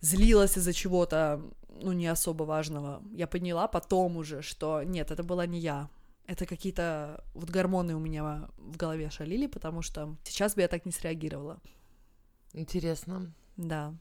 [0.00, 5.46] злилась из-за чего-то, ну, не особо важного, я поняла потом уже, что нет, это была
[5.46, 5.88] не я,
[6.26, 10.84] это какие-то вот гормоны у меня в голове шалили, потому что сейчас бы я так
[10.84, 11.60] не среагировала.
[12.54, 13.32] Интересно.
[13.56, 13.94] Да.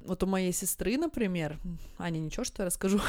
[0.00, 1.58] Вот у моей сестры, например,
[1.98, 3.00] Аня, ничего, что я расскажу?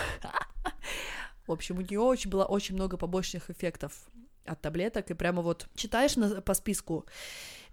[1.48, 3.94] В общем, у нее очень было очень много побочных эффектов
[4.46, 7.06] от таблеток, и прямо вот читаешь на, по списку,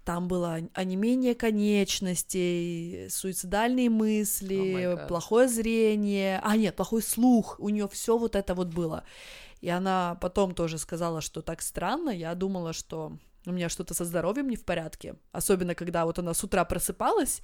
[0.03, 7.87] там было онемение конечностей, суицидальные мысли, oh плохое зрение, а нет, плохой слух, у нее
[7.87, 9.03] все вот это вот было.
[9.61, 14.05] И она потом тоже сказала, что так странно, я думала, что у меня что-то со
[14.05, 17.41] здоровьем не в порядке, особенно когда вот она с утра просыпалась,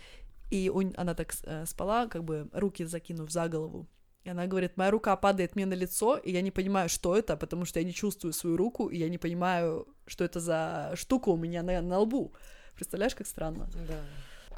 [0.50, 3.88] и у, она так э, спала, как бы руки закинув за голову.
[4.28, 7.38] И она говорит, моя рука падает мне на лицо, и я не понимаю, что это,
[7.38, 11.30] потому что я не чувствую свою руку, и я не понимаю, что это за штука
[11.30, 12.34] у меня на, на лбу.
[12.76, 13.70] Представляешь, как странно?
[13.88, 14.02] Да.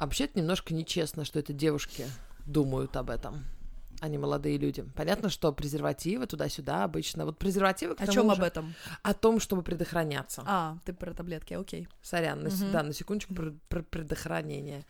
[0.00, 2.04] Вообще это немножко нечестно, что это девушки
[2.46, 3.44] думают об этом
[4.00, 4.82] а не молодые люди.
[4.96, 7.26] Понятно, что презервативы туда-сюда обычно.
[7.26, 7.94] Вот презервативы.
[7.98, 8.74] О чем об этом?
[9.02, 10.42] О том, чтобы предохраняться.
[10.46, 11.86] А, ты про таблетки, окей.
[12.00, 12.56] Сорян, угу.
[12.64, 14.86] на, да, на секундочку про, про предохранение.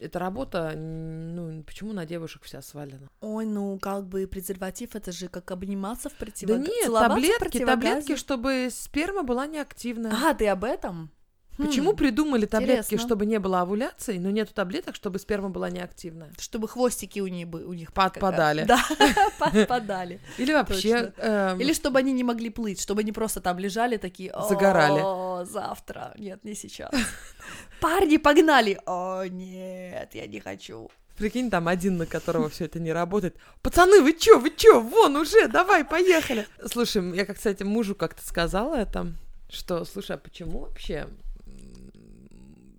[0.00, 3.08] Эта работа, ну, почему на девушек вся свалена?
[3.20, 6.64] Ой, ну, как бы презерватив, это же как обниматься в противогазе.
[6.64, 10.12] Да нет, таблетки, таблетки, чтобы сперма была неактивная.
[10.12, 11.10] А, ты об этом?
[11.56, 13.06] Почему хм, придумали таблетки, интересно.
[13.06, 16.30] чтобы не было овуляции, но нету таблеток, чтобы сперма была неактивная?
[16.38, 18.64] Чтобы хвостики у них, у них подпадали.
[18.64, 18.84] Да,
[19.38, 20.20] подпадали.
[20.38, 21.12] Или вообще...
[21.16, 21.60] Эм...
[21.60, 24.32] Или чтобы они не могли плыть, чтобы они просто там лежали такие...
[24.48, 25.00] Загорали.
[25.02, 26.12] О, завтра.
[26.18, 26.90] Нет, не сейчас.
[27.80, 28.78] Парни, погнали!
[28.86, 30.90] О, нет, я не хочу.
[31.16, 33.36] Прикинь, там один, на которого все это не работает.
[33.62, 36.46] Пацаны, вы чё, вы чё, вон уже, давай, поехали.
[36.66, 39.14] Слушай, я, как, кстати, мужу как-то сказала это,
[39.48, 41.08] что, слушай, а почему вообще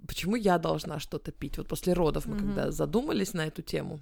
[0.07, 1.57] почему я должна что-то пить?
[1.57, 2.39] Вот после родов мы mm-hmm.
[2.39, 3.99] когда задумались на эту тему,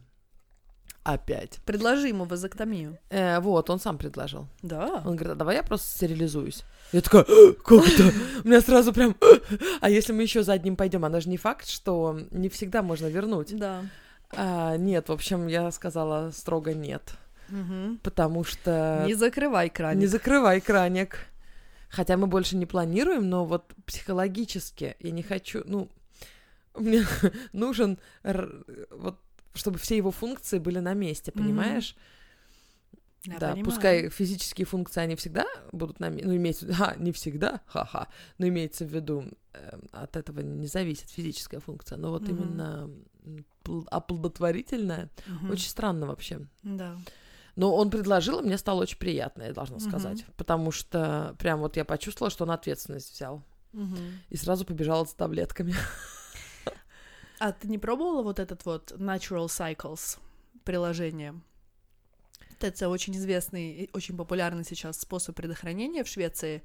[1.06, 1.60] опять.
[1.66, 2.98] Предложи ему вазоктомию.
[3.10, 4.48] Э, вот, он сам предложил.
[4.64, 5.04] Да.
[5.06, 6.64] Он говорит, а давай я просто стерилизуюсь.
[6.92, 8.12] Я такая, «А, как это?
[8.44, 9.16] У меня сразу прям...
[9.22, 9.26] «А,
[9.82, 13.06] а если мы еще за одним пойдем, она же не факт, что не всегда можно
[13.06, 13.58] вернуть.
[13.58, 13.84] Да.
[14.32, 17.14] А, нет, в общем, я сказала строго нет.
[17.50, 18.00] Угу.
[18.02, 19.04] Потому что...
[19.06, 20.02] Не закрывай краник.
[20.02, 21.20] Не закрывай краник.
[21.90, 25.90] Хотя мы больше не планируем, но вот психологически я не хочу, ну,
[26.76, 27.06] мне
[27.54, 29.20] нужен вот,
[29.54, 31.96] чтобы все его функции были на месте, понимаешь?
[33.24, 33.66] Я да, понимаю.
[33.66, 37.62] пускай физические функции, они всегда будут на месте, ну, имеется в виду, а, не всегда,
[37.66, 42.30] ха-ха, но имеется в виду, э, от этого не зависит физическая функция, но вот mm-hmm.
[42.30, 42.90] именно
[43.90, 45.52] оплодотворительная, mm-hmm.
[45.52, 46.42] очень странно вообще.
[46.62, 46.98] Да.
[47.56, 50.22] Но он предложил, и мне стало очень приятно, я должна сказать.
[50.24, 50.32] Угу.
[50.38, 53.44] Потому что прям вот я почувствовала, что он ответственность взял.
[53.74, 53.98] Угу.
[54.30, 55.74] И сразу побежала за таблетками.
[57.38, 60.18] А ты не пробовала вот этот вот Natural Cycles
[60.64, 61.36] приложение?
[62.62, 66.64] Это очень известный и очень популярный сейчас способ предохранения в Швеции.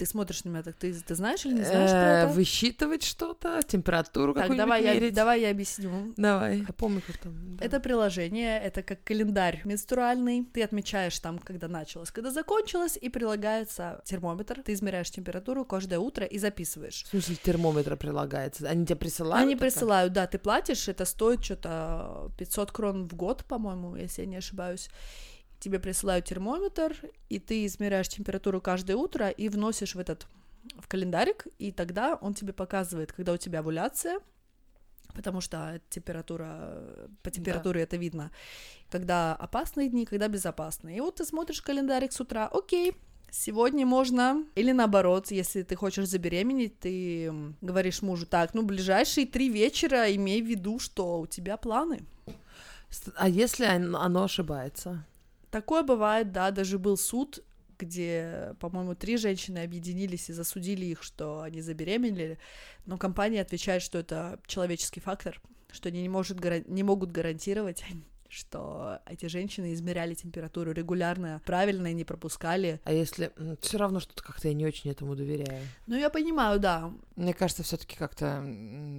[0.00, 2.32] Ты смотришь на меня так, ты, ты знаешь или не знаешь про э, это?
[2.32, 5.02] Высчитывать что-то, температуру какую-нибудь давай мерить?
[5.02, 6.14] Я, давай я объясню.
[6.16, 7.34] Давай, я помню, как там.
[7.58, 7.66] Да.
[7.66, 10.46] Это приложение, это как календарь менструальный.
[10.54, 14.62] Ты отмечаешь там, когда началось, когда закончилось, и прилагается термометр.
[14.62, 17.04] Ты измеряешь температуру каждое утро и записываешь.
[17.04, 18.66] В смысле термометр прилагается?
[18.70, 19.42] Они тебе присылают?
[19.42, 19.64] Они это?
[19.64, 24.36] присылают, да, ты платишь, это стоит что-то 500 крон в год, по-моему, если я не
[24.36, 24.88] ошибаюсь
[25.60, 26.96] тебе присылают термометр,
[27.28, 30.26] и ты измеряешь температуру каждое утро и вносишь в этот
[30.78, 34.20] в календарик, и тогда он тебе показывает, когда у тебя овуляция,
[35.14, 37.84] потому что температура, по температуре да.
[37.84, 38.30] это видно,
[38.90, 40.98] когда опасные дни, когда безопасные.
[40.98, 42.94] И вот ты смотришь календарик с утра, окей,
[43.32, 49.48] Сегодня можно, или наоборот, если ты хочешь забеременеть, ты говоришь мужу, так, ну, ближайшие три
[49.48, 52.00] вечера имей в виду, что у тебя планы.
[53.14, 55.06] А если оно ошибается?
[55.50, 57.42] Такое бывает, да, даже был суд,
[57.80, 62.38] где, по-моему, три женщины объединились и засудили их, что они забеременели,
[62.86, 65.40] но компания отвечает, что это человеческий фактор,
[65.72, 67.82] что они не, может, не могут гарантировать,
[68.28, 72.80] что эти женщины измеряли температуру регулярно, правильно и не пропускали.
[72.84, 75.66] А если все равно что-то как-то я не очень этому доверяю.
[75.86, 76.92] Ну, я понимаю, да.
[77.16, 78.44] Мне кажется, все-таки как-то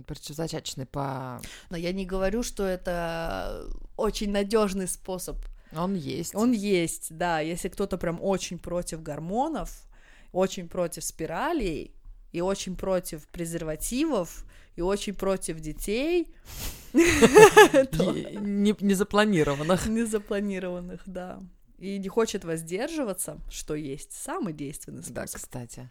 [0.05, 1.39] противозачаточный по.
[1.69, 5.37] Но я не говорю, что это очень надежный способ.
[5.73, 6.35] Он есть.
[6.35, 7.39] Он есть, да.
[7.39, 9.83] Если кто-то прям очень против гормонов,
[10.31, 11.93] очень против спиралей
[12.31, 16.27] и очень против презервативов и очень против детей.
[16.93, 19.85] Не Незапланированных.
[19.87, 21.39] Незапланированных, да.
[21.77, 25.41] И не хочет воздерживаться, что есть самый действенный Да, способ.
[25.41, 25.89] кстати.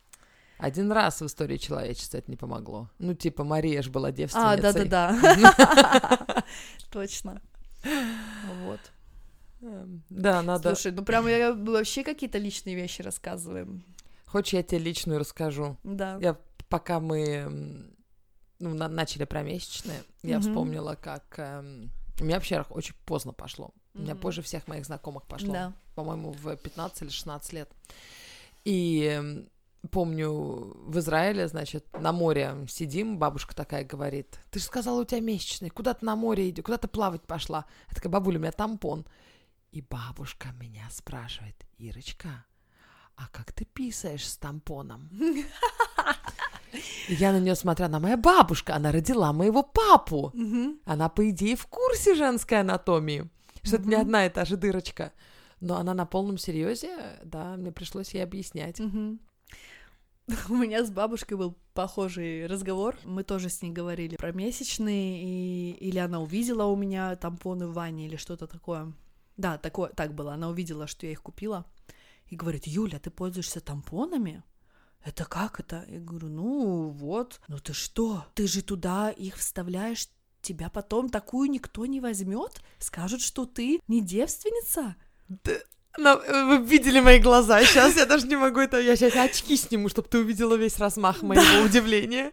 [0.58, 2.90] Один раз в истории человечества это не помогло.
[2.98, 4.88] Ну, типа, Мария же была А, девственницей.
[4.88, 6.44] да-да-да.
[6.92, 7.40] Точно.
[8.62, 8.80] Вот.
[9.62, 10.74] Эм, Да, надо...
[10.74, 13.84] Слушай, ну прям я вообще какие-то личные вещи рассказываем.
[14.26, 15.76] Хочешь, я тебе личную расскажу?
[15.82, 16.18] Да.
[16.20, 16.36] Я
[16.68, 17.90] пока мы
[18.58, 20.48] ну, на- начали про месячные, я Мгм.
[20.48, 21.24] вспомнила, как...
[21.38, 23.70] эм, у меня вообще очень поздно пошло.
[23.94, 25.52] У меня позже всех моих знакомых пошло.
[25.52, 25.72] Да.
[25.94, 27.70] По-моему, в 15 или 16 лет.
[28.64, 29.48] И эм,
[29.90, 35.20] помню, в Израиле, значит, на море сидим, бабушка такая говорит, ты же сказала, у тебя
[35.20, 37.64] месячные, куда ты на море идешь, куда ты плавать пошла?
[37.88, 39.04] Я такая, бабуля, у меня тампон.
[39.72, 42.44] И бабушка меня спрашивает, Ирочка,
[43.14, 45.08] а как ты писаешь с тампоном?
[47.08, 50.32] Я на нее смотрю, она моя бабушка, она родила моего папу.
[50.84, 53.28] Она, по идее, в курсе женской анатомии,
[53.62, 55.12] что это не одна и та же дырочка.
[55.60, 58.80] Но она на полном серьезе, да, мне пришлось ей объяснять.
[60.48, 62.96] У меня с бабушкой был похожий разговор.
[63.04, 65.70] Мы тоже с ней говорили про месячные, и...
[65.72, 68.92] или она увидела у меня тампоны в ванне, или что-то такое.
[69.40, 70.34] Да, такое, так было.
[70.34, 71.64] Она увидела, что я их купила,
[72.26, 74.42] и говорит, Юля, ты пользуешься тампонами?
[75.02, 75.82] Это как это?
[75.88, 77.40] Я говорю, ну вот.
[77.48, 78.26] Ну ты что?
[78.34, 80.08] Ты же туда их вставляешь,
[80.42, 82.60] тебя потом такую никто не возьмет?
[82.78, 84.94] Скажут, что ты не девственница?
[85.96, 88.78] вы видели мои глаза сейчас, я даже не могу это...
[88.78, 92.32] Я сейчас очки сниму, чтобы ты увидела весь размах моего удивления.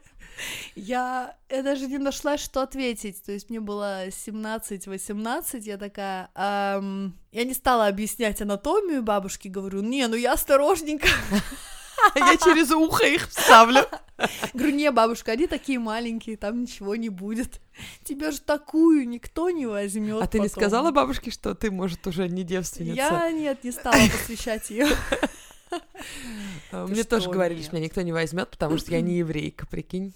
[0.75, 3.23] Я, я даже не нашла, что ответить.
[3.23, 6.29] То есть мне было 17-18, я такая...
[6.35, 11.07] «Ам, я не стала объяснять анатомию бабушке, говорю, не, ну я осторожненько.
[12.15, 13.81] Я через ухо их вставлю.
[14.53, 17.61] Говорю, не, бабушка, они такие маленькие, там ничего не будет.
[18.03, 20.21] Тебя же такую никто не возьмет.
[20.21, 22.95] А ты не сказала бабушке, что ты, может, уже не девственница?
[22.95, 24.87] Я, нет, не стала посвящать ее.
[26.71, 30.13] Мне тоже говорили, что меня никто не возьмет, потому что я не еврейка, прикинь.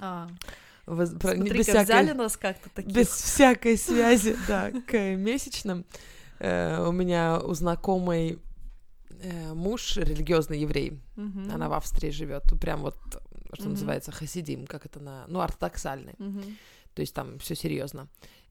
[0.00, 0.28] А,
[0.86, 2.92] Воз- не- без взяли всякой, нас как-то таких.
[2.94, 5.84] без всякой связи, да, к месячным.
[6.38, 8.38] Э, У меня у знакомой
[9.20, 11.00] э, муж религиозный еврей,
[11.50, 12.96] она в Австрии живет, прям вот,
[13.54, 16.14] что называется, хасидим, как это на, ну, ортодоксальный,
[16.94, 18.08] то есть там все серьезно.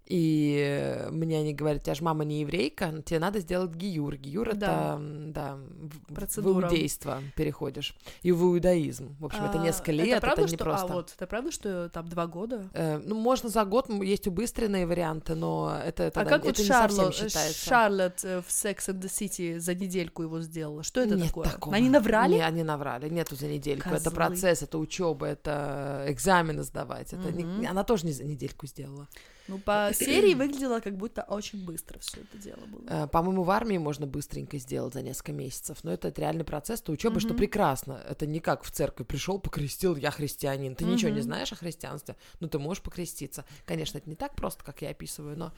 [0.08, 4.16] И мне они говорят, у тебя же мама не еврейка, но тебе надо сделать гиюр.
[4.18, 4.96] Гиюр Да.
[4.98, 5.00] это,
[5.32, 6.68] да, в- в Процедура.
[6.68, 7.96] иудейство переходишь.
[8.22, 9.16] И в иудаизм.
[9.20, 10.58] В общем, это А, несколько лет, это, правда, не что...
[10.64, 10.86] просто.
[10.88, 12.70] А, вот, это правда, что там два года?
[12.74, 16.60] Э, ну, можно за год, есть убыстренные варианты, но это, А тогда- как это вот
[16.60, 17.66] не Шарло- считается.
[17.66, 20.84] Шарлотт э, в Sex and the City за недельку его сделала?
[20.84, 21.50] Что это Нет такое?
[21.50, 21.76] такого.
[21.76, 22.34] Они наврали?
[22.36, 23.10] Не, они наврали.
[23.10, 23.90] Нету за недельку.
[23.90, 24.12] Это Козлы.
[24.16, 27.12] процесс, это учеба, это экзамены сдавать.
[27.14, 27.66] Это не- Мгм.
[27.68, 29.08] Она тоже не за недельку сделала.
[29.48, 32.82] Ну, по серии выглядело, как будто очень быстро все это дело было.
[32.88, 36.92] Э, По-моему, в армии можно быстренько сделать за несколько месяцев, но это реальный процесс, это
[36.92, 38.02] учеба, что прекрасно.
[38.10, 40.76] Это не как в церковь пришел, покрестил, я христианин.
[40.76, 43.46] Ты ничего не знаешь о христианстве, но ты можешь покреститься.
[43.66, 45.54] Конечно, это не так просто, как я описываю, но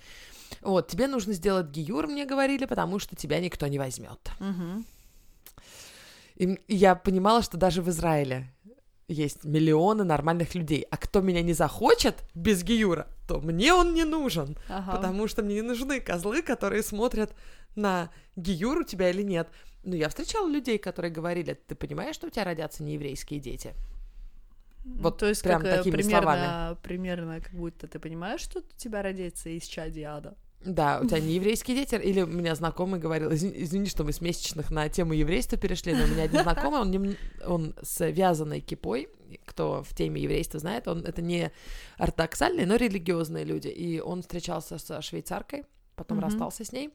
[0.61, 4.19] вот тебе нужно сделать гиюр, мне говорили, потому что тебя никто не возьмет.
[6.35, 8.53] И я понимала, что даже в Израиле
[9.07, 14.03] есть миллионы нормальных людей, а кто меня не захочет без гиюра, то мне он не
[14.03, 14.57] нужен.
[14.69, 14.97] Ага.
[14.97, 17.33] Потому что мне не нужны козлы, которые смотрят
[17.75, 19.47] на гиюр у тебя или нет.
[19.83, 23.73] Ну, я встречала людей, которые говорили, ты понимаешь, что у тебя родятся нееврейские дети?
[24.83, 26.77] Вот То есть прям как, э, такими примерно, словами.
[26.81, 30.35] примерно как будто ты понимаешь, что у тебя родится из чади ада.
[30.65, 34.11] Да, у тебя не еврейские дети, или у меня знакомый говорил, извини, извини, что мы
[34.11, 38.05] с месячных на тему еврейства перешли, но у меня один знакомый, он, нем- он с
[38.05, 39.07] вязаной кипой,
[39.45, 41.51] кто в теме еврейства знает, он это не
[41.97, 45.63] ортодоксальные, но религиозные люди, и он встречался со швейцаркой,
[45.95, 46.25] потом Мгм.
[46.25, 46.89] расстался с ней,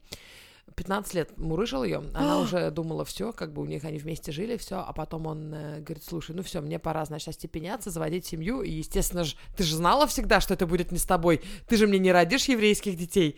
[0.75, 4.57] 15 лет мурыжил ее, она уже думала, все, как бы у них они вместе жили,
[4.57, 8.61] все, а потом он э, говорит, слушай, ну все, мне пора, значит, остепеняться, заводить семью,
[8.61, 11.85] и, естественно же, ты же знала всегда, что это будет не с тобой, ты же
[11.87, 13.37] мне не родишь еврейских детей,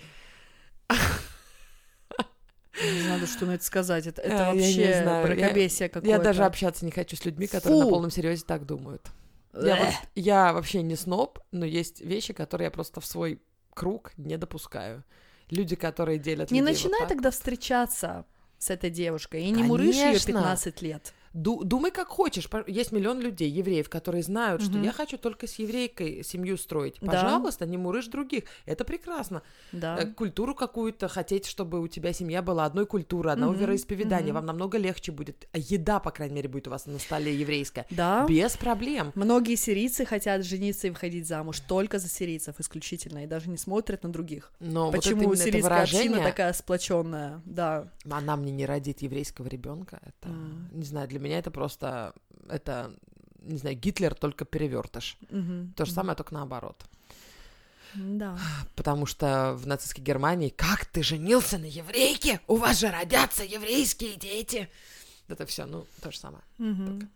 [2.83, 4.05] Не знаю, что на это сказать.
[4.05, 6.09] Это, А, это не вообще мракобесие какое-то.
[6.09, 7.89] Я даже общаться не хочу с людьми, которые на Фу.
[7.91, 9.07] полном серьезе так думают.
[9.53, 13.41] Я, вот- я вообще не сноб, но есть вещи, которые я просто в свой
[13.73, 15.03] круг не допускаю.
[15.49, 17.09] Люди, которые делят Не людей вот начинай так.
[17.09, 18.25] тогда встречаться
[18.57, 20.33] с этой девушкой и не мурышь ее Конечно.
[20.33, 21.13] 15 лет.
[21.35, 22.47] Ду- думай как хочешь.
[22.65, 24.83] Есть миллион людей, евреев, которые знают, что Мгм.
[24.83, 26.95] я хочу только с еврейкой семью строить.
[27.01, 27.11] Да.
[27.11, 28.45] Пожалуйста, не мурышь других.
[28.65, 29.41] Это прекрасно.
[29.73, 29.97] Да.
[29.99, 34.27] Э, Культуру какую-то хотеть, чтобы у тебя семья была одной культуры, одного Мгм, вероисповедания.
[34.27, 34.35] мгм.
[34.35, 35.49] Вам намного легче будет.
[35.51, 37.85] А еда, по крайней мере, будет у вас на столе еврейская.
[37.89, 38.25] Да.
[38.29, 39.11] Без проблем.
[39.15, 44.03] Многие сирийцы хотят жениться и выходить замуж только за сирийцев исключительно и даже не смотрят
[44.03, 44.53] на других.
[44.61, 47.41] Но Почему вот сирийская община выражение, такая сплоченная?
[47.45, 47.91] Да.
[48.09, 49.99] она мне не родит еврейского ребенка.
[50.01, 50.69] Это, М.
[50.71, 52.13] не знаю, для меня это просто,
[52.49, 52.93] это,
[53.41, 55.17] не знаю, Гитлер только перевертыш.
[55.29, 55.73] Мгм.
[55.75, 56.85] То же самое, только наоборот.
[57.95, 58.37] Да.
[58.75, 62.41] Потому что в нацистской Германии «Как ты женился на еврейке?
[62.47, 64.69] У вас же родятся еврейские дети!»
[65.27, 66.43] Это все, ну, то же самое.
[66.57, 67.09] Мгм.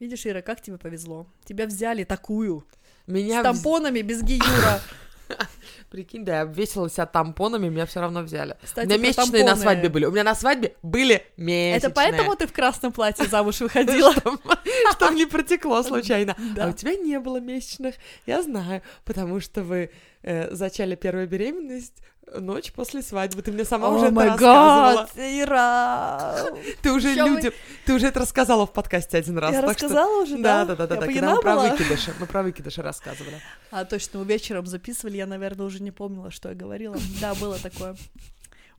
[0.00, 1.26] Видишь, Ира, как тебе повезло?
[1.44, 2.64] Тебя взяли такую,
[3.06, 4.80] Меня, с тампонами без гиюра.
[5.90, 8.56] прикинь, да, я обвесила себя тампонами, меня все равно взяли.
[8.62, 9.62] Кстати, У меня месячные на тампоны.
[9.62, 10.04] свадьбе были.
[10.06, 11.76] У меня на свадьбе были месячные.
[11.76, 14.12] Это поэтому ты в красном платье замуж выходила?
[14.92, 16.36] Чтобы не протекло случайно.
[16.58, 17.94] А у тебя не было месячных,
[18.26, 19.90] я знаю, потому что вы
[20.22, 22.02] э, зачали первую беременность
[22.40, 23.42] ночь после свадьбы.
[23.42, 24.94] Ты мне сама уже О это рассказывала.
[25.02, 26.34] гад, Ира!
[26.82, 27.52] Ты уже мы- людям,
[27.86, 29.52] ты уже это рассказала в подкасте один раз.
[29.52, 30.76] Я что- рассказала уже, Да, да?
[30.76, 31.06] да, да, да, Я да.
[31.06, 33.40] Когда мы про выкидыши, мы про выкидыши рассказывали.
[33.70, 36.96] А точно, мы вечером записывали, я, наверное, уже не помнила, что я говорила.
[37.20, 37.96] Да, было такое.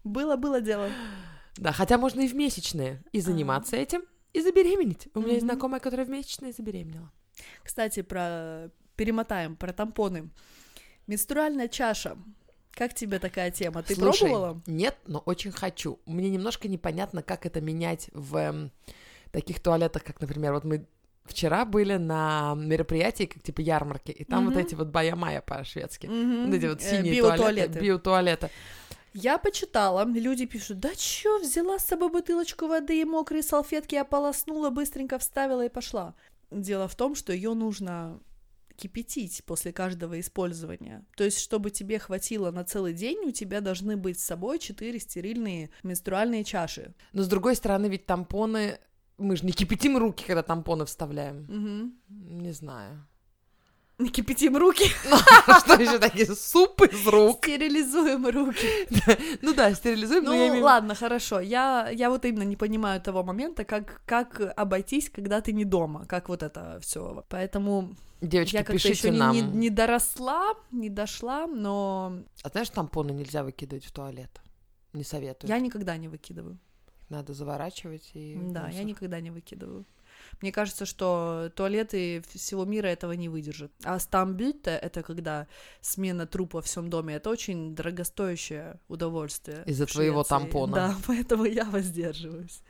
[0.04, 0.90] Было-было дело.
[1.58, 4.02] Да, хотя можно и в месячные и заниматься этим,
[4.34, 5.08] и забеременеть.
[5.14, 7.12] У меня есть знакомая, которая в месячные забеременела.
[7.64, 8.70] Кстати, про...
[8.96, 10.30] Перемотаем, про тампоны.
[11.08, 12.18] Менструальная чаша.
[12.80, 13.84] Как тебе такая тема?
[13.84, 14.62] Ты Слушай, пробовала?
[14.65, 16.00] Нет, но очень хочу.
[16.06, 18.72] Мне немножко непонятно, как это менять в эм,
[19.34, 20.88] таких туалетах, как, например, вот мы
[21.26, 24.54] вчера были на мероприятии, как типа ярмарки, и там Мгм.
[24.54, 26.08] вот эти вот баямая по-шведски.
[26.08, 26.46] Мгм.
[26.46, 27.44] Вот эти вот Э, синие биотуалеты.
[27.44, 28.50] туалеты, биотуалеты.
[29.13, 34.70] Я почитала, люди пишут, да чё, взяла с собой бутылочку воды и мокрые салфетки, ополоснула,
[34.70, 36.15] быстренько вставила и пошла.
[36.50, 38.22] Дело в том, что ее нужно
[38.80, 41.06] кипятить после каждого использования.
[41.15, 45.00] То есть, чтобы тебе хватило на целый день, у тебя должны быть с собой четыре
[45.00, 46.94] стерильные менструальные чаши.
[47.13, 48.80] Но с другой стороны, ведь тампоны...
[49.18, 51.46] Мы же не кипятим руки, когда тампоны вставляем.
[51.50, 51.94] Мгм.
[52.42, 53.06] Не знаю.
[54.08, 54.86] Кипятим руки,
[55.60, 56.26] Что еще такие?
[56.26, 57.44] Суп из рук?
[57.44, 58.68] стерилизуем руки.
[59.42, 61.42] Ну да, стерилизуем, я Ну ладно, хорошо.
[61.42, 66.06] Я, я вот именно не понимаю того момента, как, как обойтись, когда ты не дома,
[66.06, 67.26] как вот это все.
[67.28, 69.34] Поэтому Девочки, я как-то пишите еще не, нам.
[69.34, 74.42] не, не доросла, не дошла, но А знаешь, тампоны нельзя выкидывать в туалет?
[74.94, 75.50] Не советую.
[75.50, 76.58] я никогда не выкидываю.
[77.10, 78.38] Надо заворачивать и...
[78.40, 78.86] Да, я мусор.
[78.86, 79.86] никогда не выкидываю.
[80.41, 83.71] Мне кажется, что туалеты всего мира этого не выдержат.
[83.84, 85.47] А стамбюте— это когда
[85.82, 89.63] смена трупа в всем доме, это очень дорогостоящее удовольствие.
[89.65, 90.73] Из-за твоего тампона.
[90.73, 92.62] Да, поэтому я воздерживаюсь.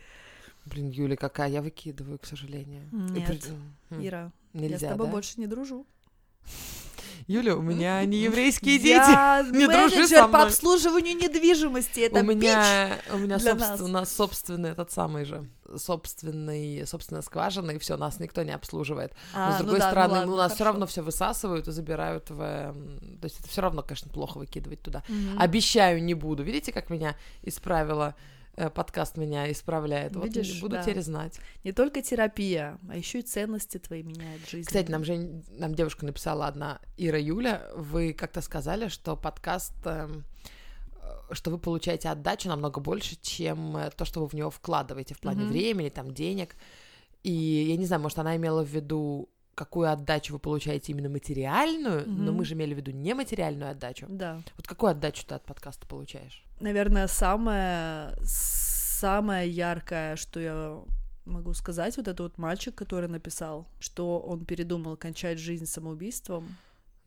[0.65, 2.84] Блин, Юля, какая я выкидываю, к сожалению.
[2.91, 3.47] Нет,
[3.91, 5.13] Ира, Нельзя, я с тобой да?
[5.13, 5.86] больше не дружу.
[7.27, 9.10] Юля, у меня не еврейские дети.
[9.10, 12.01] Я не менеджер по обслуживанию недвижимости.
[12.01, 13.82] Это у меня, у меня для собствен- нас.
[13.82, 19.13] у нас собственный этот самый же собственный, собственная скважина, и все, нас никто не обслуживает.
[19.34, 21.67] Но А, с ну другой да, ну стороны, ладно, у нас все равно все высасывают
[21.67, 22.41] и забирают в.
[22.41, 25.03] эм, То есть это все равно, конечно, плохо выкидывать туда.
[25.08, 25.39] Мгм.
[25.39, 26.43] Обещаю, не буду.
[26.43, 28.15] Видите, как меня исправила
[28.69, 30.15] подкаст меня исправляет.
[30.15, 30.84] Вот Видишь, буду да.
[30.84, 31.39] теперь знать.
[31.63, 34.67] Не только терапия, а еще и ценности твои меняют жизнь.
[34.67, 37.69] Кстати, нам же нам девушка написала одна Ира Юля.
[37.76, 40.10] Вы как-то сказали, что подкаст, э,
[41.32, 45.19] что вы получаете отдачу намного больше, чем э, то, что вы в него вкладываете в
[45.19, 45.52] плане Мгм.
[45.52, 46.56] времени, там денег.
[47.24, 52.08] И я не знаю, может, она имела в виду какую отдачу вы получаете именно материальную,
[52.08, 52.36] но Мгм.
[52.38, 54.06] мы же имели в виду нематериальную отдачу.
[54.10, 54.41] Да.
[54.58, 56.43] Вот какую отдачу ты от подкаста получаешь?
[56.62, 60.80] Наверное, самое, самое яркое, что я
[61.26, 66.56] могу сказать, вот этот вот мальчик, который написал, что он передумал кончать жизнь самоубийством,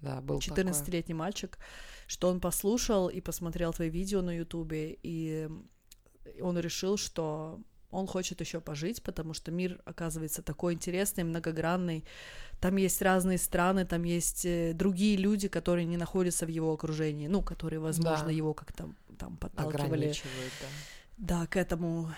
[0.00, 0.64] Да, был такой.
[0.64, 1.58] 14-летний мальчик,
[2.06, 5.48] что он послушал и посмотрел твои видео на Ютубе, и
[6.40, 7.58] он решил, что
[7.92, 12.04] он хочет еще пожить, потому что мир оказывается такой интересный, многогранный.
[12.60, 17.28] Там есть разные страны, там есть э, другие люди, которые не находятся в его окружении,
[17.28, 18.32] ну, которые, возможно, Да.
[18.32, 20.12] его как-то там подталкивали.
[20.58, 20.66] Да.
[21.18, 22.10] Да, к этому.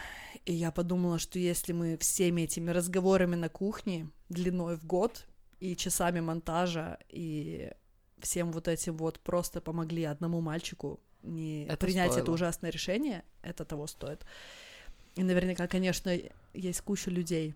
[0.46, 5.26] И я подумала, что если мы всеми этими разговорами на кухне длиной в год
[5.60, 7.70] и часами монтажа и
[8.20, 12.34] всем вот этим вот просто помогли одному мальчику не Это принять это стоило.
[12.34, 14.24] ужасное решение, это того стоит.
[15.16, 16.16] И наверняка, конечно,
[16.52, 17.54] есть куча людей,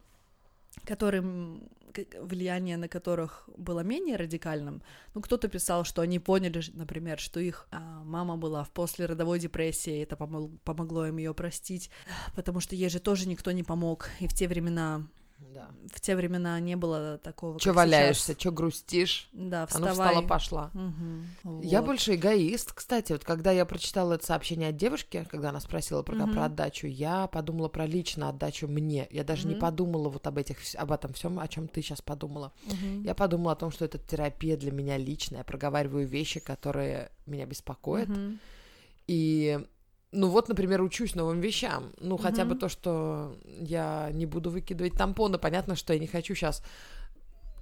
[0.85, 1.69] которым
[2.21, 4.83] влияние на которых было менее радикальным.
[5.15, 10.03] Ну, кто-то писал, что они поняли, например, что их а, мама была в послеродовой депрессии,
[10.03, 11.91] это помог- помогло им ее простить,
[12.37, 15.07] потому что ей же тоже никто не помог, и в те времена,
[15.39, 15.71] Да.
[15.93, 17.59] в те времена не было такого.
[17.59, 18.37] Как валяешься, сейчас.
[18.39, 19.29] чё грустишь?
[19.33, 19.89] Да, вставай.
[19.89, 20.71] ну встала, пошла.
[21.63, 21.87] Я Вот.
[21.87, 22.73] больше эгоист.
[22.73, 26.33] Кстати, вот когда я прочитала это сообщение от девушки, когда она спросила про, Мгм.
[26.33, 29.07] про отдачу, я подумала про лично отдачу мне.
[29.11, 29.61] Я даже не Мгм.
[29.61, 32.53] подумала вот об этих, об этом всем, о чем ты сейчас подумала.
[32.67, 33.05] Мгм.
[33.05, 35.39] Я подумала о том, что это терапия для меня личная.
[35.39, 38.09] Я проговариваю вещи, которые меня беспокоят.
[38.09, 38.39] Мгм.
[39.07, 39.59] И,
[40.13, 41.93] ну вот, например, учусь новым вещам.
[42.01, 45.39] Ну, хотя бы то, что я не буду выкидывать тампоны.
[45.39, 46.63] Понятно, что я не хочу сейчас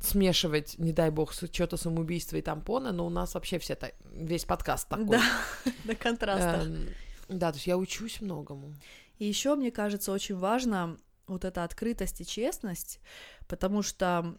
[0.01, 4.45] смешивать, не дай бог, что-то самоубийство и тампоны, но у нас вообще все та- весь
[4.45, 5.07] подкаст такой.
[5.07, 5.23] Да,
[5.85, 6.67] на контрастах.
[6.67, 6.89] Эм,
[7.29, 8.75] да, то есть я учусь многому.
[9.19, 13.01] И еще, мне кажется, очень важно вот эта открытость и честность,
[13.49, 14.37] потому что,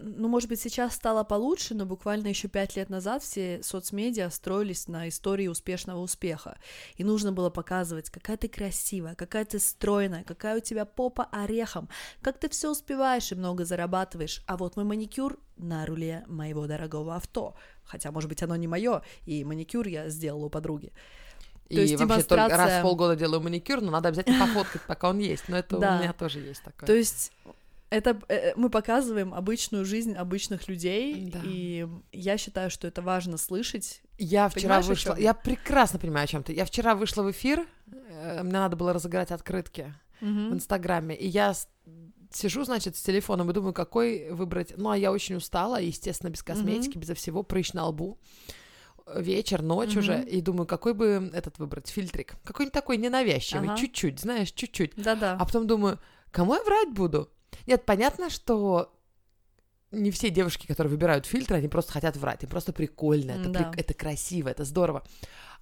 [0.00, 4.86] ну, может быть, сейчас стало получше, но буквально еще пять лет назад все соцмедиа строились
[4.86, 6.58] на истории успешного успеха.
[6.96, 11.88] И нужно было показывать, какая ты красивая, какая ты стройная, какая у тебя попа орехом,
[12.20, 14.42] как ты все успеваешь и много зарабатываешь.
[14.46, 17.56] А вот мой маникюр на руле моего дорогого авто.
[17.82, 20.92] Хотя, может быть, оно не мое, и маникюр я сделала у подруги.
[21.70, 24.82] И То есть вообще только раз демонстрация- в полгода делаю маникюр, но надо обязательно пофоткать,
[24.86, 25.48] пока он есть.
[25.48, 25.96] Но это Да.
[25.96, 26.86] у меня тоже есть такое.
[26.86, 27.32] То есть
[27.90, 31.40] это э, мы показываем обычную жизнь обычных людей, Да.
[31.44, 34.02] и я считаю, что это важно слышать.
[34.18, 35.16] Я вчера Понимаешь, вышла...
[35.18, 36.52] Я прекрасно понимаю, о чем ты.
[36.52, 41.54] Я вчера вышла в эфир, э, мне надо было разыграть открытки в Инстаграме, и я
[42.32, 44.74] сижу, значит, с телефоном и думаю, какой выбрать.
[44.76, 48.18] Ну, а я очень устала, естественно, без косметики, безо всего, прыщ на лбу.
[49.14, 49.98] Вечер, ночь Мгм.
[50.00, 52.34] уже, и думаю, какой бы этот выбрать, фильтрик.
[52.44, 53.78] Какой-нибудь такой ненавязчивый, Ага.
[53.78, 54.92] чуть-чуть, знаешь, чуть-чуть.
[54.96, 55.36] Да-да.
[55.40, 55.98] А потом думаю,
[56.30, 57.30] кому я врать буду?
[57.66, 58.92] Нет, понятно, что
[59.90, 62.42] не все девушки, которые выбирают фильтры, они просто хотят врать.
[62.44, 63.60] Им просто прикольно, это, Да.
[63.60, 65.02] прик- это красиво, это здорово.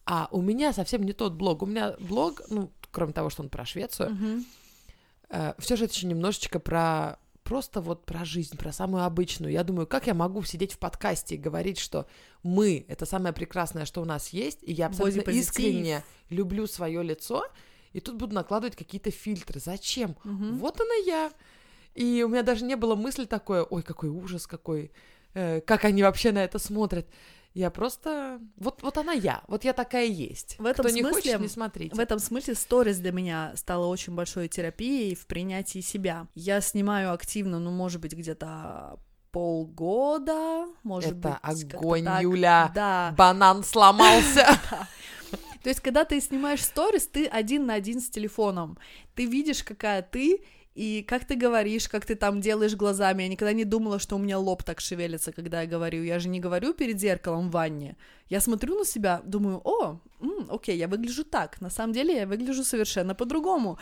[0.05, 1.63] А у меня совсем не тот блог.
[1.63, 4.45] У меня блог, ну, кроме того, что он про Швецию, Мгм.
[5.59, 9.53] все же это еще немножечко про просто вот про жизнь, про самую обычную.
[9.53, 12.07] Я думаю, как я могу сидеть в подкасте и говорить, что
[12.43, 17.45] мы— это самое прекрасное, что у нас есть, и я абсолютно искренне люблю свое лицо,
[17.93, 19.61] и тут буду накладывать какие-то фильтры.
[19.61, 20.17] Зачем?
[20.25, 20.59] Мгм.
[20.59, 21.31] Вот она я.
[21.97, 24.93] И у меня даже не было мысли такой, ой, какой ужас, какой,
[25.35, 27.09] э, как они вообще на это смотрят.
[27.55, 30.59] Я просто, вот, вот она я, вот я такая есть.
[30.59, 31.97] В этом Кто не смысле- хочет, не смотрите.
[31.97, 36.27] В этом смысле сторис для меня стала очень большой терапией в принятии себя.
[36.35, 38.99] Я снимаю активно, ну, может быть, где-то
[39.33, 42.23] полгода, может быть, Это огонь, так.
[42.23, 42.71] Юля.
[42.75, 43.15] Да.
[43.17, 44.47] Банан сломался.
[45.63, 48.79] То есть, когда ты снимаешь сторис, ты один на один с телефоном.
[49.15, 50.45] Ты видишь, какая ты,
[50.77, 53.23] и как ты говоришь, как ты там делаешь глазами.
[53.23, 56.03] Я никогда не думала, что у меня лоб так шевелится, когда я говорю.
[56.03, 57.97] Я же не говорю перед зеркалом в ванне.
[58.29, 61.63] Я смотрю на себя, думаю, о, м, окей, я выгляжу так.
[61.63, 63.79] На самом деле я выгляжу совершенно по-другому.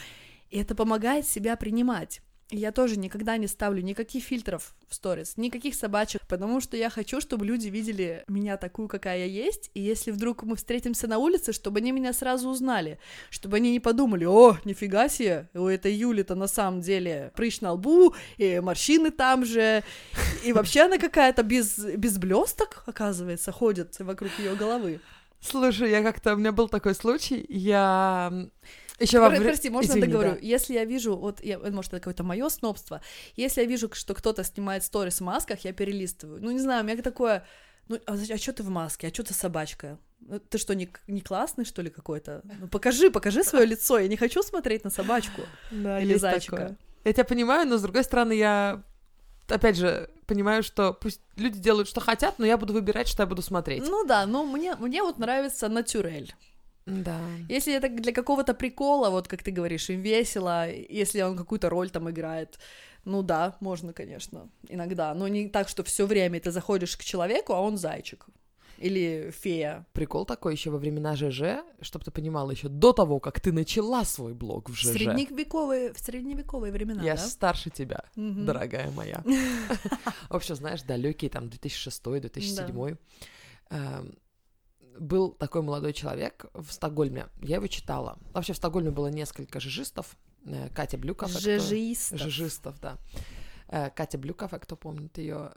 [0.50, 2.22] И это помогает себя принимать.
[2.56, 7.20] Я тоже никогда не ставлю никаких фильтров в сторис, никаких собачек, потому что я хочу,
[7.20, 11.52] чтобы люди видели меня такую, какая я есть, и если вдруг мы встретимся на улице,
[11.52, 16.36] чтобы они меня сразу узнали, чтобы они не подумали, о, нифига себе, у этой Юли-то
[16.36, 19.82] на самом деле прыщ на лбу, и морщины там же,
[20.44, 25.00] и вообще она какая-то без, без блесток, оказывается, ходит вокруг ее головы.
[25.40, 28.48] Слушай, я как-то, у меня был такой случай, я
[29.00, 30.30] еще вре- Прости, можно Извини, договорю?
[30.32, 30.38] да.
[30.40, 33.00] Если я вижу, вот, я, может, это какое-то мое снобство,
[33.36, 36.42] если я вижу, что кто-то снимает сторис в масках, я перелистываю.
[36.42, 37.44] Ну, не знаю, у меня такое,
[37.88, 39.98] ну, а, а что ты в маске, а что ты собачка?
[40.26, 42.40] Ну, Ты что, не, не классный, что ли, какой-то?
[42.60, 46.56] Ну, покажи, покажи свое лицо, я не хочу смотреть на собачку Да, или зайчика.
[46.56, 46.76] такое.
[47.04, 48.82] Я тебя понимаю, но с другой стороны, я
[49.48, 53.26] опять же понимаю, что пусть люди делают, что хотят, но я буду выбирать, что я
[53.26, 53.82] буду смотреть.
[53.86, 56.34] Ну да, но мне, мне вот нравится натюрель.
[56.86, 57.20] Да.
[57.48, 61.90] Если это для какого-то прикола, вот как ты говоришь, им весело, если он какую-то роль
[61.90, 62.58] там играет,
[63.04, 67.52] ну да, можно, конечно, иногда, но не так, что все время ты заходишь к человеку,
[67.54, 68.26] а он зайчик
[68.78, 69.86] или фея.
[69.92, 74.04] Прикол такой еще во времена ЖЖ, чтобы ты понимала, еще до того, как ты начала
[74.04, 74.86] свой блог в ЖЖ.
[74.92, 77.20] средневековые, в средневековые времена, Я да?
[77.22, 78.44] старше тебя, Мгм.
[78.46, 79.22] дорогая моя.
[80.28, 82.96] В общем, знаешь, далекий там 2006-2007
[83.70, 84.14] эм,
[84.98, 87.28] был такой молодой человек в Стокгольме.
[87.42, 88.18] Я его читала.
[88.32, 90.16] Вообще в Стокгольме было несколько жижистов.
[90.46, 91.30] Э, Катя Блюков.
[91.30, 92.20] Жежистов.
[92.20, 92.98] Жижистов, да.
[93.68, 95.52] Э, Катя Блюкова, кто помнит ее,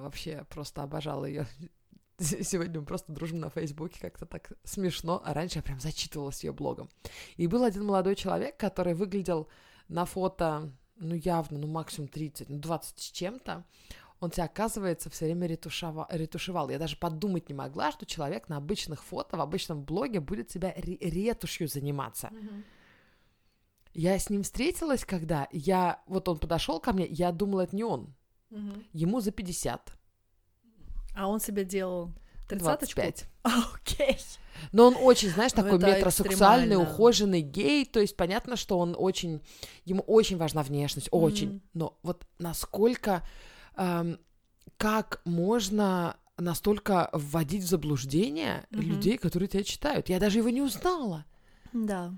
[0.00, 1.46] вообще просто обожала ее.
[2.18, 5.22] Сегодня мы просто дружим на Фейсбуке, как-то так смешно.
[5.24, 6.88] А раньше я прям зачитывалась ее блогом.
[7.36, 9.48] И был один молодой человек, который выглядел
[9.88, 13.64] на фото, ну явно, ну максимум 30, ну 20 с чем-то,
[14.24, 16.70] он тебя, оказывается, все время ретушевал, ретушевал.
[16.70, 20.72] Я даже подумать не могла, что человек на обычных фото, в обычном блоге будет себя
[20.76, 22.28] ретушью заниматься.
[22.32, 22.64] Мгм.
[23.92, 26.02] Я с ним встретилась, когда я...
[26.06, 28.14] Вот он подошел ко мне, я думала, это не он.
[28.50, 28.84] Мгм.
[28.92, 29.92] Ему за 50.
[31.16, 32.10] А он себе делал
[32.48, 33.00] тридцаточку?
[33.00, 33.26] 25.
[33.74, 34.18] Окей.
[34.72, 36.92] Но он очень, знаешь, Ну, такой это метросексуальный, экстремально.
[36.92, 37.84] ухоженный гей.
[37.84, 39.40] То есть понятно, что он очень...
[39.84, 41.48] Ему очень важна внешность, очень.
[41.48, 41.62] Мгм.
[41.74, 43.22] Но вот насколько...
[44.76, 48.82] как можно настолько вводить в заблуждение Мгм.
[48.82, 50.08] людей, которые тебя читают?
[50.08, 51.24] Я даже его не узнала.
[51.72, 52.12] Да.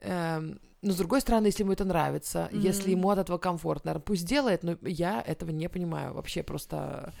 [0.00, 2.98] Эм, но с другой стороны, если ему это нравится, если Мгм.
[2.98, 7.12] ему от этого комфортно, наверно, пусть делает, но я этого не понимаю вообще просто.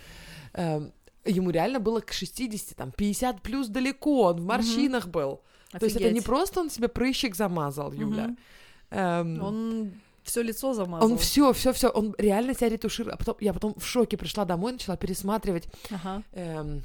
[0.54, 0.92] эм,
[1.24, 5.40] ему реально было к 60, там, 50 плюс далеко, он в морщинах был.
[5.78, 6.24] То есть это не Офигеть.
[6.26, 8.24] просто он себе прыщик замазал, Юля.
[8.26, 8.38] Мгм.
[8.90, 11.10] Эм, Он все лицо замазал.
[11.12, 13.14] он все, все, все, он реально себя ретушировал.
[13.14, 16.22] А потом, я потом в шоке пришла домой, начала пересматривать Ага.
[16.32, 16.82] эм,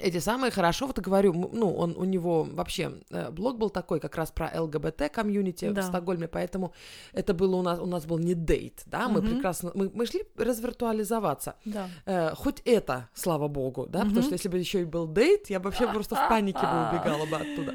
[0.00, 4.16] эти самые хорошо, вот говорю, ну, он, у него вообще э, блог был такой как
[4.16, 5.82] раз про ЛГБТ комьюнити Да.
[5.82, 6.72] в Стокгольме, поэтому
[7.12, 9.28] это было у нас, у нас был не дейт, да, мы Мгм.
[9.34, 11.88] прекрасно, мы, мы шли развиртуализоваться, Да.
[12.06, 14.22] Э, хоть это, слава богу, да, потому Мгм.
[14.22, 17.26] что если бы еще и был дейт, я бы вообще просто в панике бы убегала
[17.26, 17.74] бы оттуда.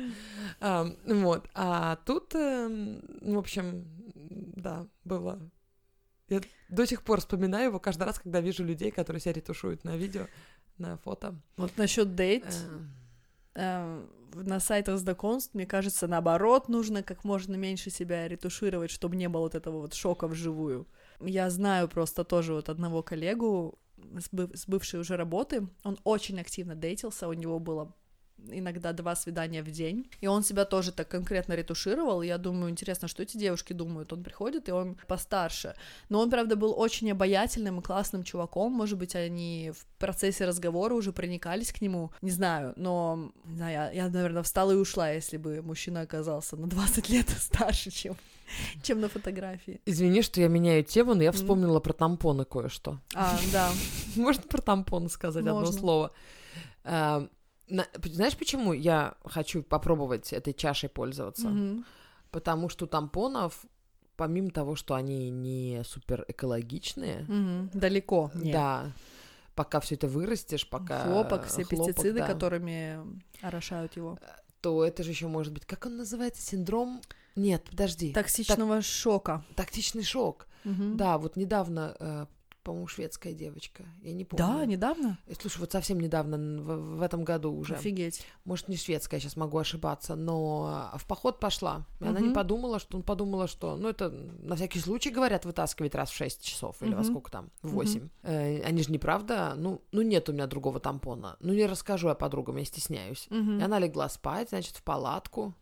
[0.59, 3.85] Ам, вот, а тут, ну, в общем,
[4.29, 5.39] да, было.
[6.29, 9.95] Я до сих пор вспоминаю его каждый раз, когда вижу людей, которые себя ретушуют на
[9.95, 10.27] видео,
[10.77, 11.39] на фото.
[11.55, 12.45] Вот насчет дейт.
[13.55, 19.15] Э, э, на сайтах знакомств, мне кажется, наоборот, нужно как можно меньше себя ретушировать, чтобы
[19.15, 20.87] не было вот этого вот шока вживую.
[21.21, 26.39] Я знаю просто тоже вот одного коллегу с, быв- с бывшей уже работы, он очень
[26.39, 27.95] активно дейтился, у него было
[28.49, 32.71] иногда два свидания в день, и он себя тоже так конкретно ретушировал, и я думаю,
[32.71, 35.75] интересно, что эти девушки думают, он приходит, и он постарше,
[36.09, 40.93] но он, правда, был очень обаятельным и классным чуваком, может быть, они в процессе разговора
[40.93, 45.09] уже проникались к нему, не знаю, но, не знаю, я, я, наверное, встала и ушла,
[45.09, 48.15] если бы мужчина оказался на 20 лет старше, чем,
[48.83, 49.81] чем на фотографии.
[49.85, 52.99] Извини, что я меняю тему, но я вспомнила про тампоны кое-что.
[53.13, 53.71] А, да,
[54.15, 56.11] Можно про тампоны сказать одно слово?
[57.67, 61.49] На- Знаешь, почему я хочу попробовать этой чашей пользоваться?
[61.49, 61.85] Мгм.
[62.31, 63.65] Потому что тампонов,
[64.15, 67.69] помимо того, что они не супер экологичные, Мгм.
[67.73, 68.53] далеко, нет.
[68.53, 68.91] да,
[69.55, 72.99] пока все это вырастешь, пока Хлопок, все хлопок, пестициды, да, которыми
[73.41, 74.17] орошают его.
[74.61, 77.01] то это же еще может быть, как он называется, синдром?
[77.35, 79.43] Нет, подожди, Токсичного шока.
[79.55, 80.47] тактичный шок.
[80.63, 80.97] Мгм.
[80.97, 82.25] Да, вот недавно, э,
[82.67, 84.45] по-моему, шведская девочка, я не помню.
[84.45, 85.17] Да, недавно?
[85.25, 87.75] Э, Слушай, вот совсем недавно, в, в этом году уже.
[87.75, 88.25] Офигеть.
[88.43, 91.85] Может, не шведская, сейчас могу ошибаться, но в поход пошла.
[92.01, 95.95] И она не подумала, что он подумала, что, ну, это на всякий случай, говорят, вытаскивать
[95.95, 97.09] раз в 6 часов или во Мгм.
[97.09, 98.09] сколько там, в 8.
[98.23, 101.37] Э, они же неправда, ну, ну, нет у меня другого тампона.
[101.39, 103.27] Ну, не расскажу я подругам, я стесняюсь.
[103.29, 103.59] Мгм.
[103.59, 105.53] И она легла спать, значит, в палатку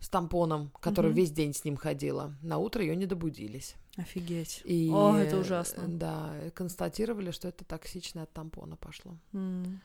[0.00, 1.16] с тампоном, который Мгм.
[1.16, 2.34] весь день с ним ходила.
[2.40, 3.74] На утро ее не добудились.
[3.98, 4.62] Офигеть.
[4.64, 5.88] И, О, это ужасно.
[5.88, 9.16] Да, констатировали, что это токсичное от тампона пошло.
[9.32, 9.80] М,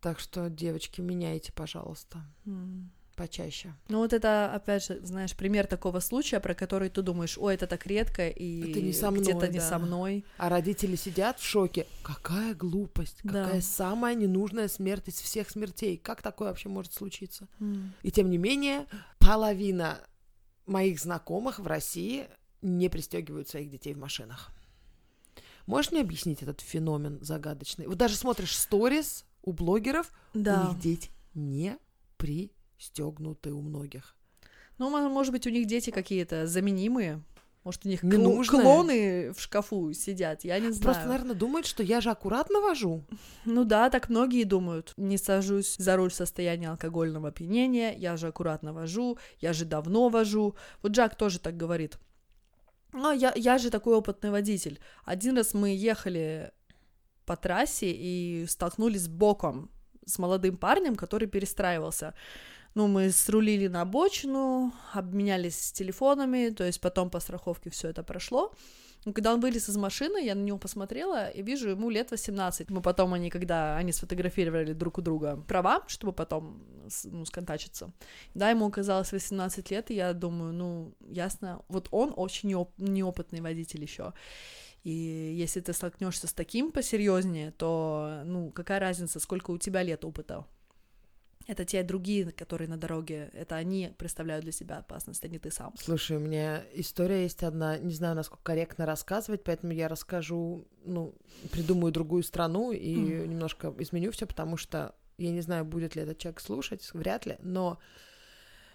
[0.00, 2.90] Так что, девочки, меняйте, пожалуйста, м.
[3.16, 3.74] почаще.
[3.90, 7.66] Ну вот это, опять же, знаешь, пример такого случая, про который ты думаешь, ой, это
[7.66, 9.68] так редко, и Это не со мной, где-то не да.
[9.68, 10.24] со мной.
[10.38, 11.86] А родители сидят в шоке.
[12.02, 13.44] Какая глупость, Да.
[13.44, 15.98] какая самая ненужная смерть из всех смертей.
[15.98, 17.46] Как такое вообще может случиться?
[17.60, 17.92] М.
[18.02, 18.86] И тем не менее,
[19.18, 19.98] половина
[20.66, 22.26] моих знакомых в России
[22.62, 24.50] не пристегивают своих детей в машинах.
[25.66, 27.86] Можешь мне объяснить этот феномен загадочный?
[27.86, 30.68] Вот даже смотришь сторис у блогеров, у Да.
[30.68, 31.76] них дети не
[32.16, 34.16] пристегнуты у многих.
[34.78, 37.22] Ну, мо- может быть, у них дети какие-то заменимые.
[37.62, 38.62] Может, у них Ненужные.
[38.62, 40.82] клоны в шкафу сидят, я не знаю.
[40.82, 43.04] Просто, наверное, думают, что я же аккуратно вожу.
[43.44, 44.94] Ну да, так многие думают.
[44.96, 50.08] Не сажусь за руль в состоянии алкогольного опьянения, я же аккуратно вожу, я же давно
[50.08, 50.54] вожу.
[50.82, 51.98] Вот Джак тоже так говорит.
[52.92, 54.80] А я, я же такой опытный водитель.
[55.04, 56.52] Один раз мы ехали
[57.24, 59.70] по трассе и столкнулись боком
[60.06, 62.14] с молодым парнем, который перестраивался.
[62.74, 68.52] Ну, мы срулили на обочину, обменялись телефонами, то есть потом по страховке все это прошло.
[69.06, 72.70] Но когда он вылез из машины, я на него посмотрела и вижу, ему лет 18.
[72.70, 76.62] Мы потом, они, когда они сфотографировали друг у друга права, чтобы потом
[77.04, 77.92] ну, сконтачиться.
[78.34, 83.40] Да, ему оказалось 18 лет, и я думаю, ну, ясно, вот он очень неоп- неопытный
[83.40, 84.12] водитель еще.
[84.84, 90.04] И если ты столкнешься с таким посерьезнее, то, ну, какая разница, сколько у тебя лет
[90.04, 90.44] опыта?
[91.46, 95.50] Это те другие, которые на дороге, это они представляют для себя опасность, а не ты
[95.50, 95.74] сам.
[95.78, 101.14] Слушай, у меня история есть одна, не знаю, насколько корректно рассказывать, поэтому я расскажу, ну,
[101.50, 103.26] придумаю другую страну и mm.
[103.26, 107.36] немножко изменю все, потому что я не знаю, будет ли этот человек слушать, вряд ли,
[107.40, 107.78] но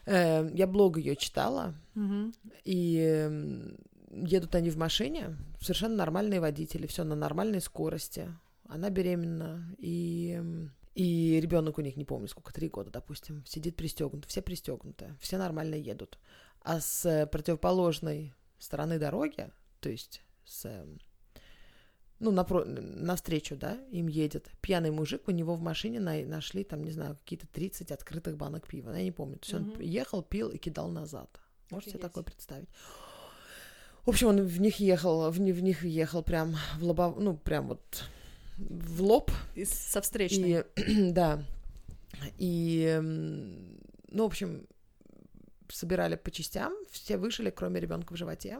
[0.05, 2.33] э, я блог ее читала, mm-hmm.
[2.63, 3.75] и э,
[4.11, 8.31] едут они в машине, совершенно нормальные водители, все на нормальной скорости.
[8.67, 10.41] Она беременна, и
[10.95, 15.37] и ребенок у них, не помню, сколько, три года, допустим, сидит пристегнут, все пристегнуты, все
[15.37, 16.17] нормально едут.
[16.61, 20.85] А с противоположной стороны дороги, то есть с
[22.19, 26.83] ну, напро- навстречу, да, им едет пьяный мужик, у него в машине на- нашли, там,
[26.83, 29.37] не знаю, какие-то 30 открытых банок пива, я не помню.
[29.37, 29.75] То есть mm-hmm.
[29.75, 31.29] он ехал, пил и кидал назад.
[31.71, 32.69] Можете себе такое представить?
[34.05, 37.17] В общем, он в них ехал, в, в них ехал прям в лобов...
[37.17, 38.05] ну, прям вот
[38.57, 39.31] в лоб.
[39.55, 40.65] И со встречной.
[40.75, 41.43] И, да.
[42.37, 44.65] И, ну, в общем,
[45.69, 48.59] собирали по частям, все вышли, кроме ребенка в животе.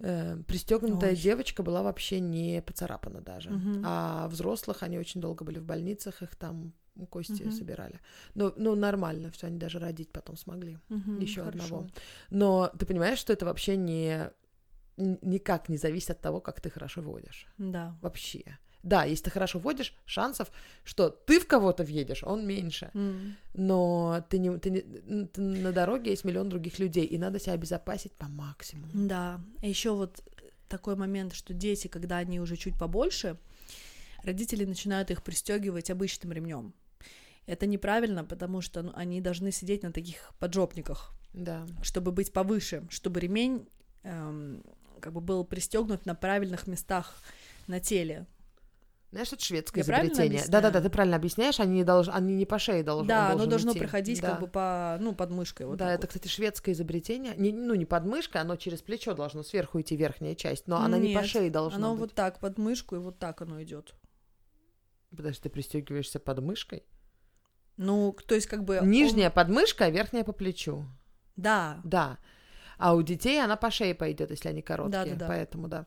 [0.00, 1.16] Э, пристегнутая Ой.
[1.16, 3.50] девочка была вообще не поцарапана даже.
[3.50, 3.82] Угу.
[3.84, 6.72] А взрослых они очень долго были в больницах, их там
[7.10, 7.50] кости угу.
[7.50, 8.00] собирали.
[8.34, 10.78] Но, ну, нормально, все, они даже родить потом смогли.
[10.90, 11.88] Угу, Еще одного.
[12.30, 14.30] Но ты понимаешь, что это вообще не
[14.96, 17.46] никак не зависит от того, как ты хорошо водишь.
[17.58, 17.96] Да.
[18.00, 18.58] Вообще.
[18.84, 20.50] Да, если ты хорошо водишь, шансов,
[20.84, 22.90] что ты в кого-то въедешь, он меньше.
[22.92, 23.32] Mm.
[23.54, 27.54] Но ты не, ты не, ты на дороге есть миллион других людей, и надо себя
[27.54, 28.90] обезопасить по максимуму.
[28.92, 29.40] Да.
[29.62, 30.22] А еще вот
[30.68, 33.38] такой момент, что дети, когда они уже чуть побольше,
[34.22, 36.74] родители начинают их пристегивать обычным ремнем.
[37.46, 41.66] Это неправильно, потому что ну, они должны сидеть на таких поджопниках, да.
[41.82, 43.66] чтобы быть повыше, чтобы ремень
[44.02, 44.62] эм,
[45.00, 47.14] как бы был пристегнут на правильных местах
[47.66, 48.26] на теле.
[49.14, 50.42] Знаешь, это шведское Я изобретение.
[50.48, 52.08] Да-да-да, ты правильно объясняешь, они не, долж...
[52.12, 53.78] они не по шее должны Да, оно должно идти.
[53.78, 54.30] проходить да.
[54.32, 55.66] как бы по, ну, под мышкой.
[55.66, 56.08] Вот да, это, вот.
[56.08, 57.32] кстати, шведское изобретение.
[57.36, 60.98] Не, ну, не под мышкой, оно через плечо должно сверху идти верхняя часть, но она
[60.98, 62.00] Нет, не по шее должна оно быть.
[62.00, 63.94] вот так, под мышку, и вот так оно идет.
[65.16, 66.82] Подожди, ты пристегиваешься под мышкой?
[67.76, 68.80] Ну, то есть как бы...
[68.82, 69.34] Нижняя он...
[69.34, 70.86] подмышка, а верхняя по плечу.
[71.36, 71.80] Да.
[71.84, 72.18] Да.
[72.78, 75.04] А у детей она по шее пойдет, если они короткие.
[75.04, 75.26] Да, да, да.
[75.26, 75.86] Поэтому да.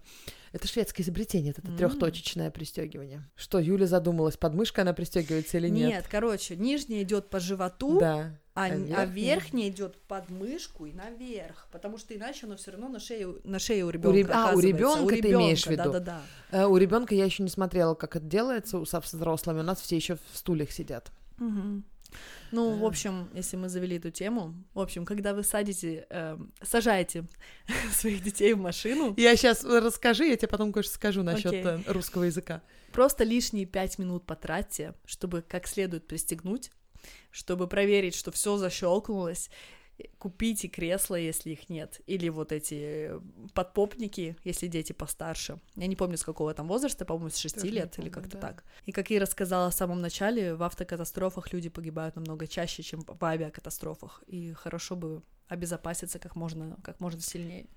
[0.54, 1.78] Это шведское изобретение, это mm.
[1.78, 3.24] трехточечное пристегивание.
[3.36, 5.90] Что, Юля задумалась, подмышка она пристегивается или нет?
[5.90, 8.32] Нет, короче, нижняя идет по животу, да.
[8.56, 12.72] а, а верхняя, а верхняя идет под мышку и наверх, потому что иначе оно все
[12.72, 14.16] равно на шее, на шее у ребенка.
[14.16, 14.30] У реб...
[14.32, 15.92] А, у ребенка ты имеешь в виду?
[15.92, 16.22] Да, да,
[16.52, 16.68] да.
[16.68, 19.60] У ребенка я еще не смотрела, как это делается у с взрослыми.
[19.60, 21.12] У нас все еще в стульях сидят.
[21.40, 21.84] Угу.
[22.52, 27.26] Ну, в общем, если мы завели эту тему, в общем, когда вы садите, э, сажаете
[27.94, 29.14] своих детей в машину.
[29.18, 31.84] Я сейчас расскажи, я тебе потом кое-что скажу насчет okay.
[31.86, 32.62] Э, русского языка.
[32.92, 36.72] Просто лишние пять минут потратьте, чтобы как следует пристегнуть,
[37.32, 39.50] чтобы проверить, что все защелкнулось,
[40.18, 43.12] купите кресло, если их нет, или вот эти
[43.54, 45.60] подпопники, если дети постарше.
[45.76, 48.38] Я не помню, с какого там возраста, по-моему, с 6 Тоже лет помню, или как-то
[48.38, 48.48] да.
[48.48, 48.64] так.
[48.86, 53.24] И как я рассказала в самом начале, в автокатастрофах люди погибают намного чаще, чем в
[53.24, 57.68] авиакатастрофах, и хорошо бы обезопаситься как можно, как можно сильнее.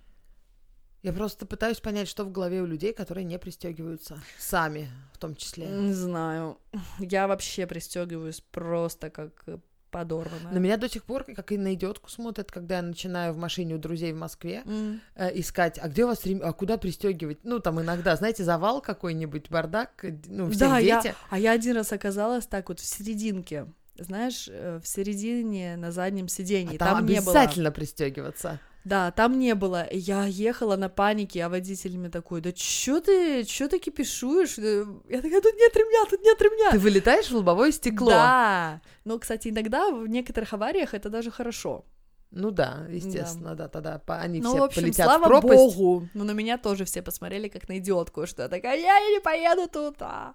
[1.03, 5.35] Я просто пытаюсь понять, что в голове у людей, которые не пристегиваются сами, в том
[5.35, 5.67] числе.
[5.67, 6.59] Не знаю.
[6.99, 9.45] Я вообще пристегиваюсь просто как
[9.91, 10.53] подорванная.
[10.53, 13.75] На меня до сих пор, как и на идиотку смотрят, когда я начинаю в машине
[13.75, 15.01] у друзей в Москве mm.
[15.17, 16.41] э, искать, а где у вас рем...
[16.43, 17.39] а куда пристегивать?
[17.43, 21.07] Ну, там иногда, знаете, завал какой-нибудь, бардак, э, ну, все да, дети.
[21.07, 21.15] Я...
[21.31, 23.67] А я один раз оказалась так вот в серединке,
[23.99, 26.77] знаешь, э, в середине на заднем сиденье.
[26.77, 27.75] А там, там обязательно не было...
[27.75, 28.61] пристегиваться.
[28.85, 29.87] Да, там не было.
[29.93, 34.57] Я ехала на панике, а водитель мне такой, да чё ты, чё ты кипишуешь?
[34.57, 36.71] Я такая, тут нет ремня, тут нет ремня.
[36.71, 38.09] Ты вылетаешь в лобовое стекло.
[38.09, 41.85] Да, но, кстати, иногда в некоторых авариях это даже хорошо.
[42.31, 45.77] Ну да, естественно, да, да тогда они ну, все в общем, полетят слава в пропасть.
[45.77, 49.21] богу, но на меня тоже все посмотрели как на идиотку, что я такая, я не
[49.21, 50.35] поеду тут, а.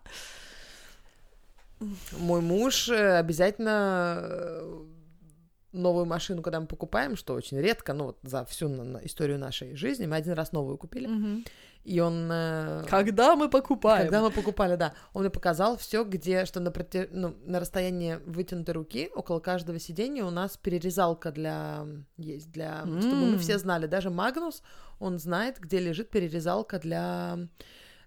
[2.17, 4.85] Мой муж э, обязательно э,
[5.75, 8.67] новую машину, когда мы покупаем, что очень редко, ну вот за всю
[9.03, 11.47] историю нашей жизни, мы один раз новую купили, mm-hmm.
[11.83, 12.29] и он...
[12.31, 14.03] Э, когда мы покупаем?
[14.03, 14.93] Когда мы покупали, да.
[15.13, 17.07] Он мне показал все, где, что на, проти...
[17.11, 21.85] ну, на расстоянии вытянутой руки около каждого сидения у нас перерезалка для...
[22.17, 22.83] есть, для...
[22.85, 23.01] Mm.
[23.01, 24.63] Чтобы мы все знали, даже Магнус,
[24.99, 27.37] он знает, где лежит перерезалка для...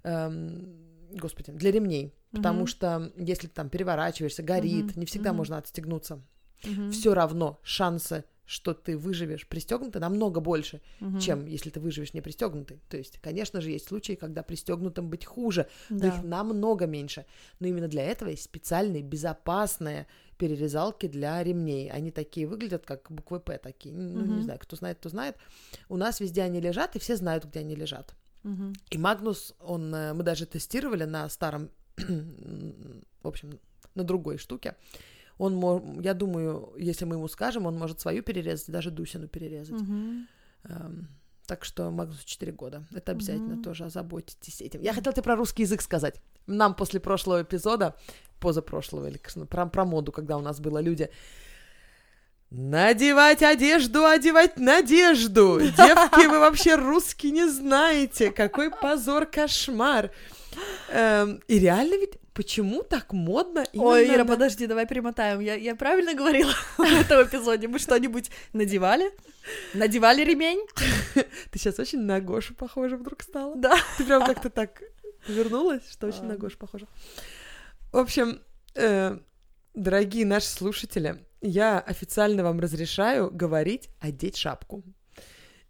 [0.04, 2.14] Эм, господи, для ремней.
[2.32, 2.66] Потому mm-hmm.
[2.66, 4.98] что если там переворачиваешься, горит, mm-hmm.
[4.98, 5.34] не всегда mm-hmm.
[5.34, 6.22] можно отстегнуться
[6.64, 6.90] угу.
[6.90, 11.20] все равно шансы, что ты выживешь пристегнутый, намного больше, Мгм.
[11.20, 12.80] чем если ты выживешь не пристегнутый.
[12.88, 16.08] То есть, конечно же, есть случаи, когда пристегнутым быть хуже, но Да.
[16.08, 17.26] их намного меньше.
[17.60, 20.06] Но именно для этого есть специальные безопасные
[20.38, 21.90] перерезалки для ремней.
[21.90, 23.94] Они такие выглядят, как буквы П такие.
[23.94, 25.36] Ну, не знаю, кто знает, кто знает.
[25.90, 28.14] У нас везде они лежат, и все знают, где они лежат.
[28.90, 31.70] И Магнус, он, э, мы даже тестировали на старом,
[33.22, 33.58] в общем,
[33.94, 34.76] на другой штуке.
[35.38, 39.80] Он, я думаю, если мы ему скажем, он может свою перерезать, даже Дусину перерезать.
[40.64, 41.08] Эм,
[41.46, 42.82] так что Магнусу 4 года.
[42.92, 43.62] Это обязательно Мгм.
[43.62, 44.80] тоже озаботитесь этим.
[44.82, 46.20] Я хотела тебе про русский язык сказать.
[46.46, 47.94] Нам после прошлого эпизода,
[48.40, 51.08] позапрошлого, или про, про моду, когда у нас было люди...
[52.50, 55.60] Надевать одежду, одевать надежду.
[55.76, 58.30] Девки, вы вообще русский не знаете.
[58.30, 60.10] Какой позор, кошмар.
[60.90, 65.40] Эм, и реально ведь почему так модно Ой, именно Ира, на- подожди, давай перемотаем.
[65.40, 67.68] Я, я правильно говорила в этом эпизоде?
[67.68, 69.10] Мы что-нибудь надевали?
[69.74, 70.66] Надевали ремень?
[71.14, 73.56] Ты сейчас очень на Гошу похожа вдруг стала.
[73.56, 73.76] Да.
[73.96, 74.82] Ты прям как-то так
[75.26, 76.36] вернулась, что очень на А.
[76.36, 76.86] Гошу похожа.
[77.92, 78.40] В общем,
[78.74, 79.18] э,
[79.74, 84.82] дорогие наши слушатели, я официально вам разрешаю говорить «одеть шапку».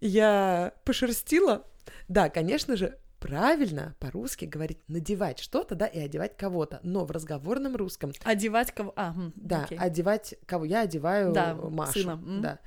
[0.01, 1.67] Я пошерстила.
[2.09, 6.81] Да, конечно же, правильно по-русски говорить «надевать что-то», да, и одевать кого-то.
[6.83, 8.93] Но в разговорном русском Одевать кого?
[8.97, 9.79] А, да, окей.
[9.79, 10.65] одевать кого?
[10.65, 12.01] Я одеваю Да, Машу.
[12.01, 12.21] сына.
[12.41, 12.59] Да.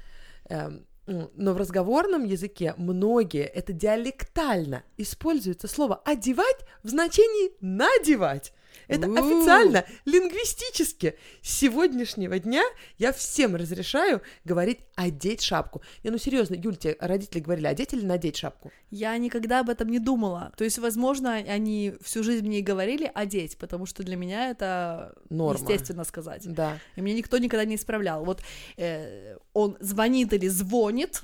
[0.49, 8.53] Эм, м, но в разговорном языке многие, это диалектально, используется слово «одевать» в значении «надевать».
[8.91, 9.13] Это У.
[9.13, 11.15] официально, лингвистически.
[11.41, 12.63] С сегодняшнего дня
[12.97, 15.81] я всем разрешаю говорить «одеть шапку».
[16.03, 18.71] Не, ну серьезно, Юль, тебе родители говорили «одеть или надеть шапку»?
[18.89, 20.51] Я никогда об этом не думала.
[20.57, 25.13] То есть, возможно, они всю жизнь мне и говорили одеть, потому что для меня это
[25.29, 25.59] Норма.
[25.59, 26.43] естественно сказать.
[26.45, 28.25] Да, И мне никто никогда не исправлял.
[28.25, 28.41] Вот
[28.77, 31.23] э, он звонит или звонит,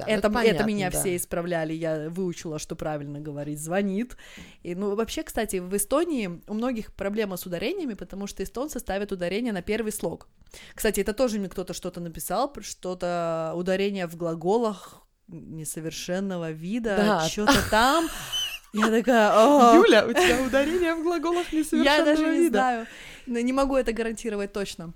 [0.00, 0.06] да.
[0.06, 0.98] ну это, это понятно, меня да.
[1.00, 4.16] все исправляли, я выучила, что правильно говорить, звонит.
[4.62, 9.12] И, ну, вообще, кстати, в Эстонии у многих проблема с ударениями, потому что эстонцы ставят
[9.12, 10.28] ударение на первый слог.
[10.74, 17.28] Кстати, это тоже мне кто-то что-то написал, что-то ударение в глаголах несовершенного вида, Да.
[17.28, 18.08] что-то там.
[18.72, 22.58] Я такая, «О, Юля, у тебя ударение в глаголах несовершенного я даже не вида.
[22.58, 22.86] знаю,
[23.26, 24.92] не могу это гарантировать точно.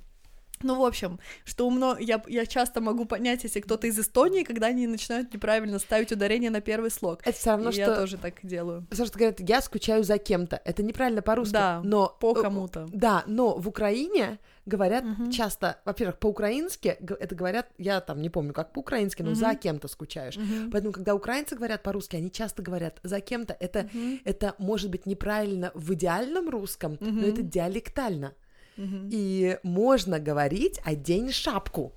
[0.65, 4.69] Ну, в общем, что умно, я, я часто могу понять, если кто-то из Эстонии, когда
[4.69, 7.21] они начинают неправильно ставить ударение на первый слог.
[7.23, 7.81] Это все равно, И что...
[7.83, 8.87] я тоже так делаю.
[8.91, 10.61] Потому что говорят, я скучаю за кем-то.
[10.65, 11.53] Это неправильно по-русски.
[11.53, 12.87] Да, но По э, кому-то.
[12.93, 15.31] Да, но в Украине говорят Мгм.
[15.31, 19.39] часто, во-первых, по-украински это говорят, я там не помню, как по-украински, но Мгм.
[19.39, 20.37] за кем-то скучаешь.
[20.39, 20.71] Мгм.
[20.71, 23.55] Поэтому, когда украинцы говорят по-русски, они часто говорят за кем-то.
[23.61, 24.21] Это, Мгм.
[24.25, 27.25] это может быть неправильно в идеальном русском, но Мгм.
[27.27, 28.33] это диалектально.
[28.77, 31.93] И можно говорить «одень шапку».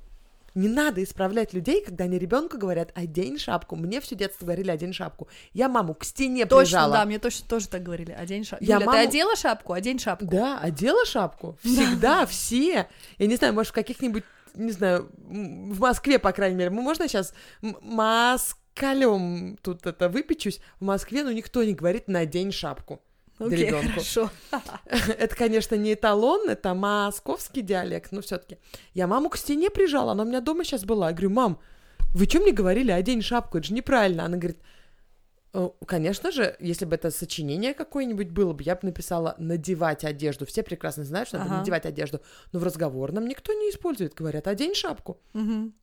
[0.56, 3.76] Не надо исправлять людей, когда они ребенку говорят «одень шапку».
[3.76, 5.28] Мне все детство говорили «одень шапку».
[5.54, 6.94] Я маму к стене Точно, прижала.
[6.98, 8.12] да, мне точно тоже так говорили.
[8.12, 8.66] Одень шапку.
[8.66, 9.74] Я Юля, маму- ты одела шапку?
[9.74, 10.26] Одень шапку.
[10.26, 11.56] Да, одела шапку.
[11.64, 12.88] Всегда, все.
[13.20, 14.24] Я не знаю, может, в каких-нибудь,
[14.56, 20.60] не знаю, в Москве, по крайней мере, можно сейчас москалем тут это выпечусь.
[20.80, 23.02] В Москве, ну, никто не говорит «надень шапку».
[23.40, 23.90] Ребенку.
[23.90, 24.30] хорошо.
[24.86, 28.58] Это, конечно, не эталон, это московский диалект, но все-таки.
[28.94, 31.08] Я маму к стене прижала, она у меня дома сейчас была.
[31.08, 31.60] Я говорю, мам,
[32.14, 34.26] вы что мне говорили, одень шапку, это же неправильно.
[34.26, 34.60] Она говорит,
[35.54, 40.46] «Э, конечно же, если бы это сочинение какое-нибудь было бы, я бы написала надевать одежду.
[40.46, 41.60] Все прекрасно знают, что надо Ага.
[41.60, 42.22] надевать одежду.
[42.54, 44.14] Но в разговорном никто не использует.
[44.16, 45.20] Говорят, одень шапку.
[45.34, 45.74] Мгм.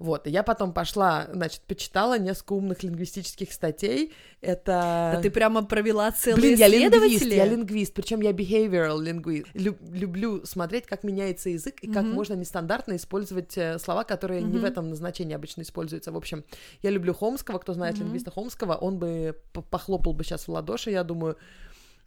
[0.00, 4.14] Вот, и я потом пошла, значит, почитала несколько умных лингвистических статей.
[4.40, 5.12] Это...
[5.12, 9.46] А ты прямо провела целые Блин, я лингвист, я лингвист, причем я behavioral linguist.
[9.52, 12.14] Лю- люблю смотреть, как меняется язык и как Мгм.
[12.14, 16.12] можно нестандартно использовать э, слова, которые не в этом назначении обычно используются.
[16.12, 16.44] В общем,
[16.80, 18.04] я люблю Хомского, кто знает Мгм.
[18.04, 21.36] лингвиста Хомского, он бы похлопал бы сейчас в ладоши, я думаю.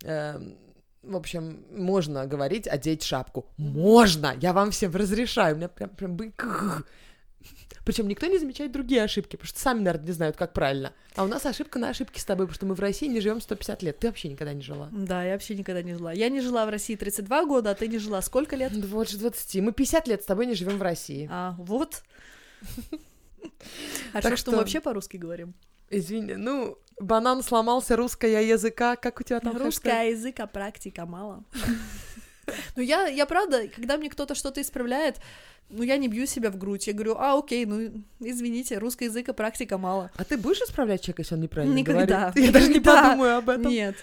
[0.04, 0.58] Эм,
[1.04, 3.46] в общем, можно говорить одеть шапку.
[3.58, 4.34] Можно!
[4.42, 5.54] Я вам всем разрешаю.
[5.54, 6.34] У меня прям, прям бы...
[7.86, 10.94] Причем никто не замечает другие ошибки, потому что сами, наверное, не знают, как правильно.
[11.16, 13.42] А у нас ошибка на ошибке с тобой, потому что мы в России не живем
[13.42, 14.00] 150 лет.
[14.00, 14.90] Ты вообще никогда не жила.
[14.92, 16.14] Да, я вообще никогда не жила.
[16.14, 18.72] Я не жила в России 32 года, а ты не жила сколько лет?
[18.80, 19.62] Да Вот же 20.
[19.62, 21.28] Мы 50 лет с тобой не живем в России.
[21.32, 22.04] А, вот.
[24.14, 25.54] А Так что, что мы вообще по-русски говорим?
[25.90, 28.96] Извини, ну, банан сломался, русская языка.
[28.96, 29.58] Как у тебя там?
[29.58, 31.44] Русская языка, практика мало.
[32.76, 35.18] Ну, я, я правда, когда мне кто-то что-то исправляет,
[35.70, 36.88] ну, я не бью себя в грудь.
[36.88, 40.12] Я говорю, а, окей, ну, извините, русского языка практика мало.
[40.16, 42.32] А ты будешь исправлять человека, если он неправильно Никогда.
[42.32, 42.46] говорит?
[42.46, 43.72] Я даже не подумаю об этом.
[43.72, 43.96] Нет.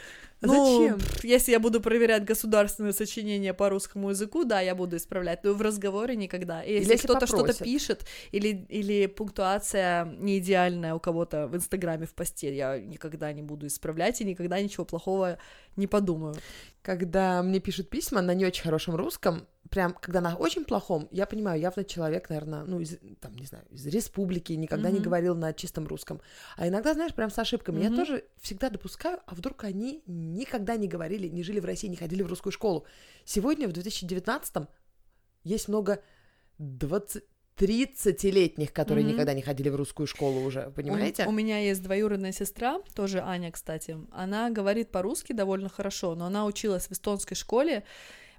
[0.42, 0.98] Ну, Зачем?
[1.22, 5.60] если я буду проверять государственное сочинение по русскому языку, да, я буду исправлять, но в
[5.60, 6.62] разговоре никогда.
[6.62, 12.06] И если, если кто-то что-то пишет, или, или пунктуация не идеальная у кого-то в Инстаграме
[12.06, 15.38] в посте, я никогда не буду исправлять и никогда ничего плохого
[15.76, 16.34] не подумаю.
[16.82, 21.26] Когда мне пишут письма на не очень хорошем русском, прям, когда на очень плохом, я
[21.26, 25.04] понимаю, явно человек, наверное, ну, из, там, не знаю, из республики, никогда не Мгм.
[25.04, 26.20] говорил на чистом русском.
[26.56, 27.80] А иногда, знаешь, прям с ошибками.
[27.80, 27.96] Я Мгм.
[27.96, 32.22] тоже всегда допускаю, а вдруг они никогда не говорили, не жили в России, не ходили
[32.22, 32.84] в русскую школу.
[33.24, 34.68] Сегодня, в 2019-м,
[35.44, 36.02] есть много
[36.58, 37.24] 20
[37.60, 39.14] 30-летних, которые Мгм.
[39.14, 41.26] никогда не ходили в русскую школу уже, У- понимаете?
[41.26, 43.98] У, меня есть двоюродная сестра, тоже Аня, кстати.
[44.10, 47.84] Она говорит по-русски довольно хорошо, но она училась в эстонской школе,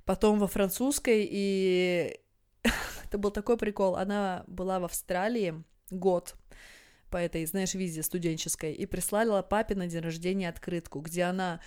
[0.05, 2.19] потом во французской, и
[3.05, 3.95] это был такой прикол.
[3.95, 6.35] Она была в Австралии год
[7.11, 11.59] по этой, знаешь, визе студенческой, и прислала папе на день рождения открытку, где она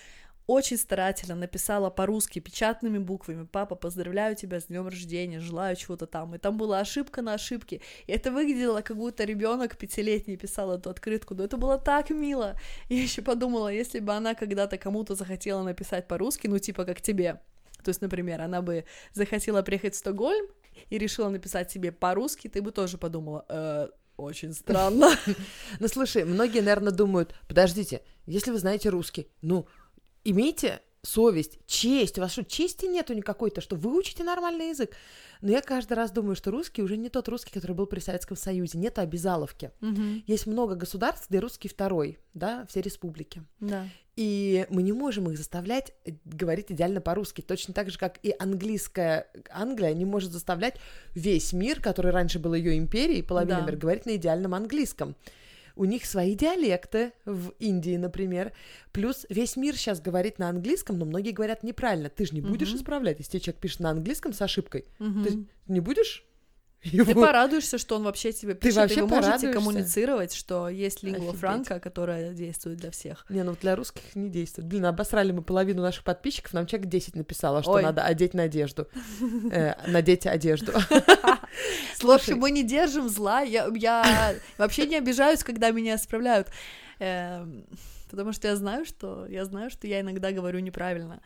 [0.47, 6.34] очень старательно написала по-русски печатными буквами «Папа, поздравляю тебя с днем рождения, желаю чего-то там».
[6.34, 7.80] И там была ошибка на ошибке.
[8.07, 11.34] И это выглядело, как будто ребенок пятилетний писал эту открытку.
[11.34, 12.57] Но это было так мило.
[12.88, 17.40] Я еще подумала, если бы она когда-то кому-то захотела написать по-русски, ну типа как тебе,
[17.82, 20.47] то есть, например, она бы захотела приехать в Стокгольм
[20.90, 25.11] и решила написать себе по-русски, ты бы тоже подумала, «Э, очень странно.
[25.80, 29.66] Ну, слушай, многие, наверное, думают, подождите, если вы знаете русский, ну,
[30.25, 32.18] имейте совесть, честь.
[32.18, 34.97] У вас что, чести нету никакой-то, что вы учите нормальный язык?
[35.43, 38.37] Но я каждый раз думаю, что русский уже не тот русский, который был при Советском
[38.37, 38.79] Союзе.
[38.79, 39.70] Нет обязаловки.
[40.27, 43.43] Есть много государств, где русский второй, да, все республики.
[43.61, 43.87] Да.
[44.16, 47.41] И мы не можем их заставлять э, говорить идеально по-русски.
[47.41, 50.77] Точно так же, как и английская Англия не может заставлять
[51.14, 53.66] весь мир, который раньше был ее империей, половина Да.
[53.66, 55.16] мира, говорить на идеальном английском.
[55.77, 58.53] У них свои диалекты в Индии, например.
[58.93, 62.09] Плюс весь мир сейчас говорит на английском, но многие говорят неправильно.
[62.09, 62.77] Ты же не будешь Мгм.
[62.79, 64.85] исправлять, если человек пишет на английском с ошибкой.
[65.01, 65.25] Мгм.
[65.25, 66.25] Ты не будешь
[66.83, 67.14] Ты его...
[67.22, 71.41] порадуешься, что он вообще тебе пишет, вообще и вы можете коммуницировать, что есть лингва Офигеть.
[71.41, 73.25] франка, которая действует для всех.
[73.31, 74.68] Не, ну вот для русских не действует.
[74.68, 77.83] Блин, обосрали мы половину наших подписчиков, нам человек 10 написала, что Ой.
[77.83, 78.87] надо одеть надежду.
[79.51, 80.72] Э, надеть одежду.
[82.01, 83.41] В общем, мы не держим зла.
[83.41, 86.49] Я, я вообще не обижаюсь, когда меня исправляют.
[86.99, 87.67] Эм,
[88.15, 91.21] Потому что я знаю, что я знаю, что я иногда говорю неправильно.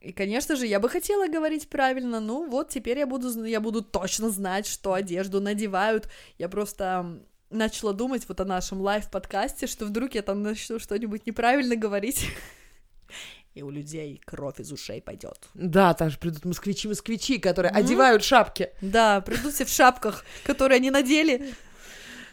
[0.00, 2.20] И, конечно же, я бы хотела говорить правильно.
[2.20, 6.08] Ну, вот теперь я буду, я буду точно знать, что одежду надевают.
[6.38, 11.74] Я просто начала думать вот о нашем лайв-подкасте, что вдруг я там начну что-нибудь неправильно
[11.74, 12.28] говорить.
[13.54, 15.38] И у людей кровь из ушей пойдет.
[15.54, 17.80] Да, там же придут москвичи-москвичи, которые Мгм.
[17.80, 18.70] одевают шапки.
[18.80, 21.54] Да, придут все в шапках, которые они надели.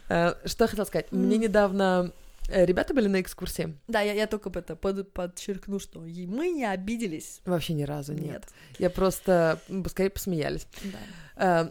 [0.08, 1.12] Э, Что я хотела сказать?
[1.12, 2.12] Мне недавно
[2.48, 3.76] э, ребята были на экскурсии.
[3.86, 7.40] Да, я, я только это под- подчеркну, что мы не обиделись.
[7.44, 8.24] Вообще ни разу нет.
[8.24, 8.44] Нет.
[8.80, 10.66] Я просто, скорее, посмеялись.
[11.36, 11.68] Да.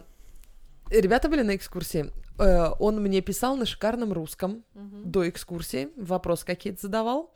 [0.98, 2.10] Ребята были на экскурсии.
[2.38, 7.32] Он мне писал на шикарном русском до экскурсии, вопросы какие-то задавал.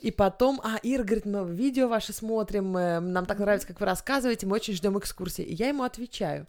[0.00, 3.86] И потом, а, Ира говорит, мы видео ваши смотрим, э, нам так нравится, как вы
[3.86, 5.42] рассказываете, мы очень ждем экскурсии.
[5.42, 6.46] И я ему отвечаю,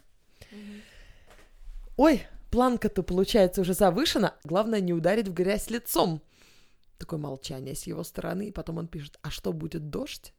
[1.95, 6.21] ой, планка-то, получается, уже завышена, главное не ударить в грязь лицом.
[6.97, 10.33] Такое молчание с его стороны, и потом он пишет, а что, будет дождь?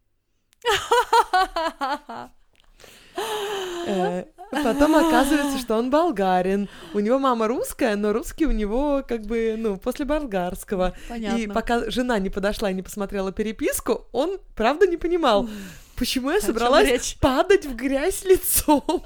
[4.50, 6.68] Потом оказывается, что он болгарин.
[6.94, 10.94] У него мама русская, но русский у него как бы, ну, после болгарского.
[11.08, 11.38] Понятно.
[11.38, 15.48] И пока жена не подошла и не посмотрела переписку, он правда не понимал,
[15.96, 19.02] почему я собралась падать в грязь лицом.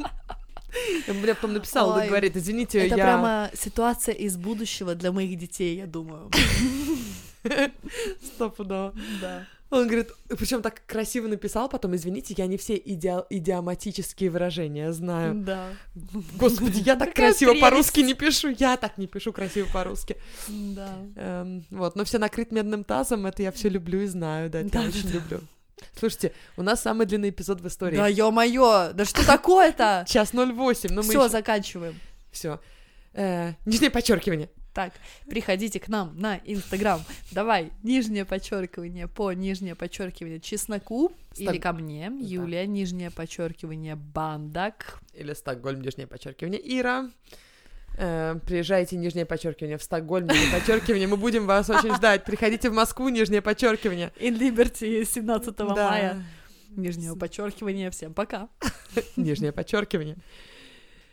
[1.06, 3.04] Мне потом написал, Ой, говорит, извините, Это я...
[3.04, 6.30] прямо ситуация из будущего для моих детей, я думаю.
[8.22, 8.94] Стопудово.
[9.20, 9.46] Да.
[9.72, 15.34] Он говорит, причем так красиво написал потом, извините, я не все идеа- идиоматические выражения знаю.
[15.36, 15.70] Да.
[16.34, 20.16] Господи, я так красиво по-русски не пишу, я так не пишу красиво по-русски.
[20.48, 20.90] Да.
[21.16, 24.76] Эм, вот, но все накрыт медным тазом, это я все люблю и знаю, да, это
[24.78, 25.14] я Да, очень да.
[25.14, 25.40] люблю.
[25.98, 27.96] Слушайте, у нас самый длинный эпизод в истории.
[27.96, 30.04] Да ё-моё, да что такое-то?
[30.06, 31.98] Час 08, но мы Все, заканчиваем.
[32.30, 32.60] Все.
[33.64, 34.50] нижнее подчеркивание.
[34.74, 34.92] Так,
[35.28, 37.00] приходите к нам на Инстаграм.
[37.30, 41.12] Давай, нижнее подчеркивание по нижнее подчеркивание чесноку.
[41.32, 44.98] Сток- Или ко мне, Юлия, нижнее подчеркивание бандак.
[45.14, 46.60] Или Стокгольм, нижнее подчеркивание.
[46.80, 47.10] Ира.
[47.98, 51.06] Э, приезжайте, нижнее подчеркивание, в Стокгольм, нижнее подчеркивание.
[51.06, 52.24] Мы будем вас очень ждать.
[52.24, 54.12] Приходите в Москву, нижнее подчеркивание.
[54.18, 55.90] In Liberty 17 Да.
[55.90, 56.24] мая.
[56.70, 57.90] Нижнего подчеркивания.
[57.90, 58.48] Всем пока.
[59.16, 60.16] Нижнее подчеркивание.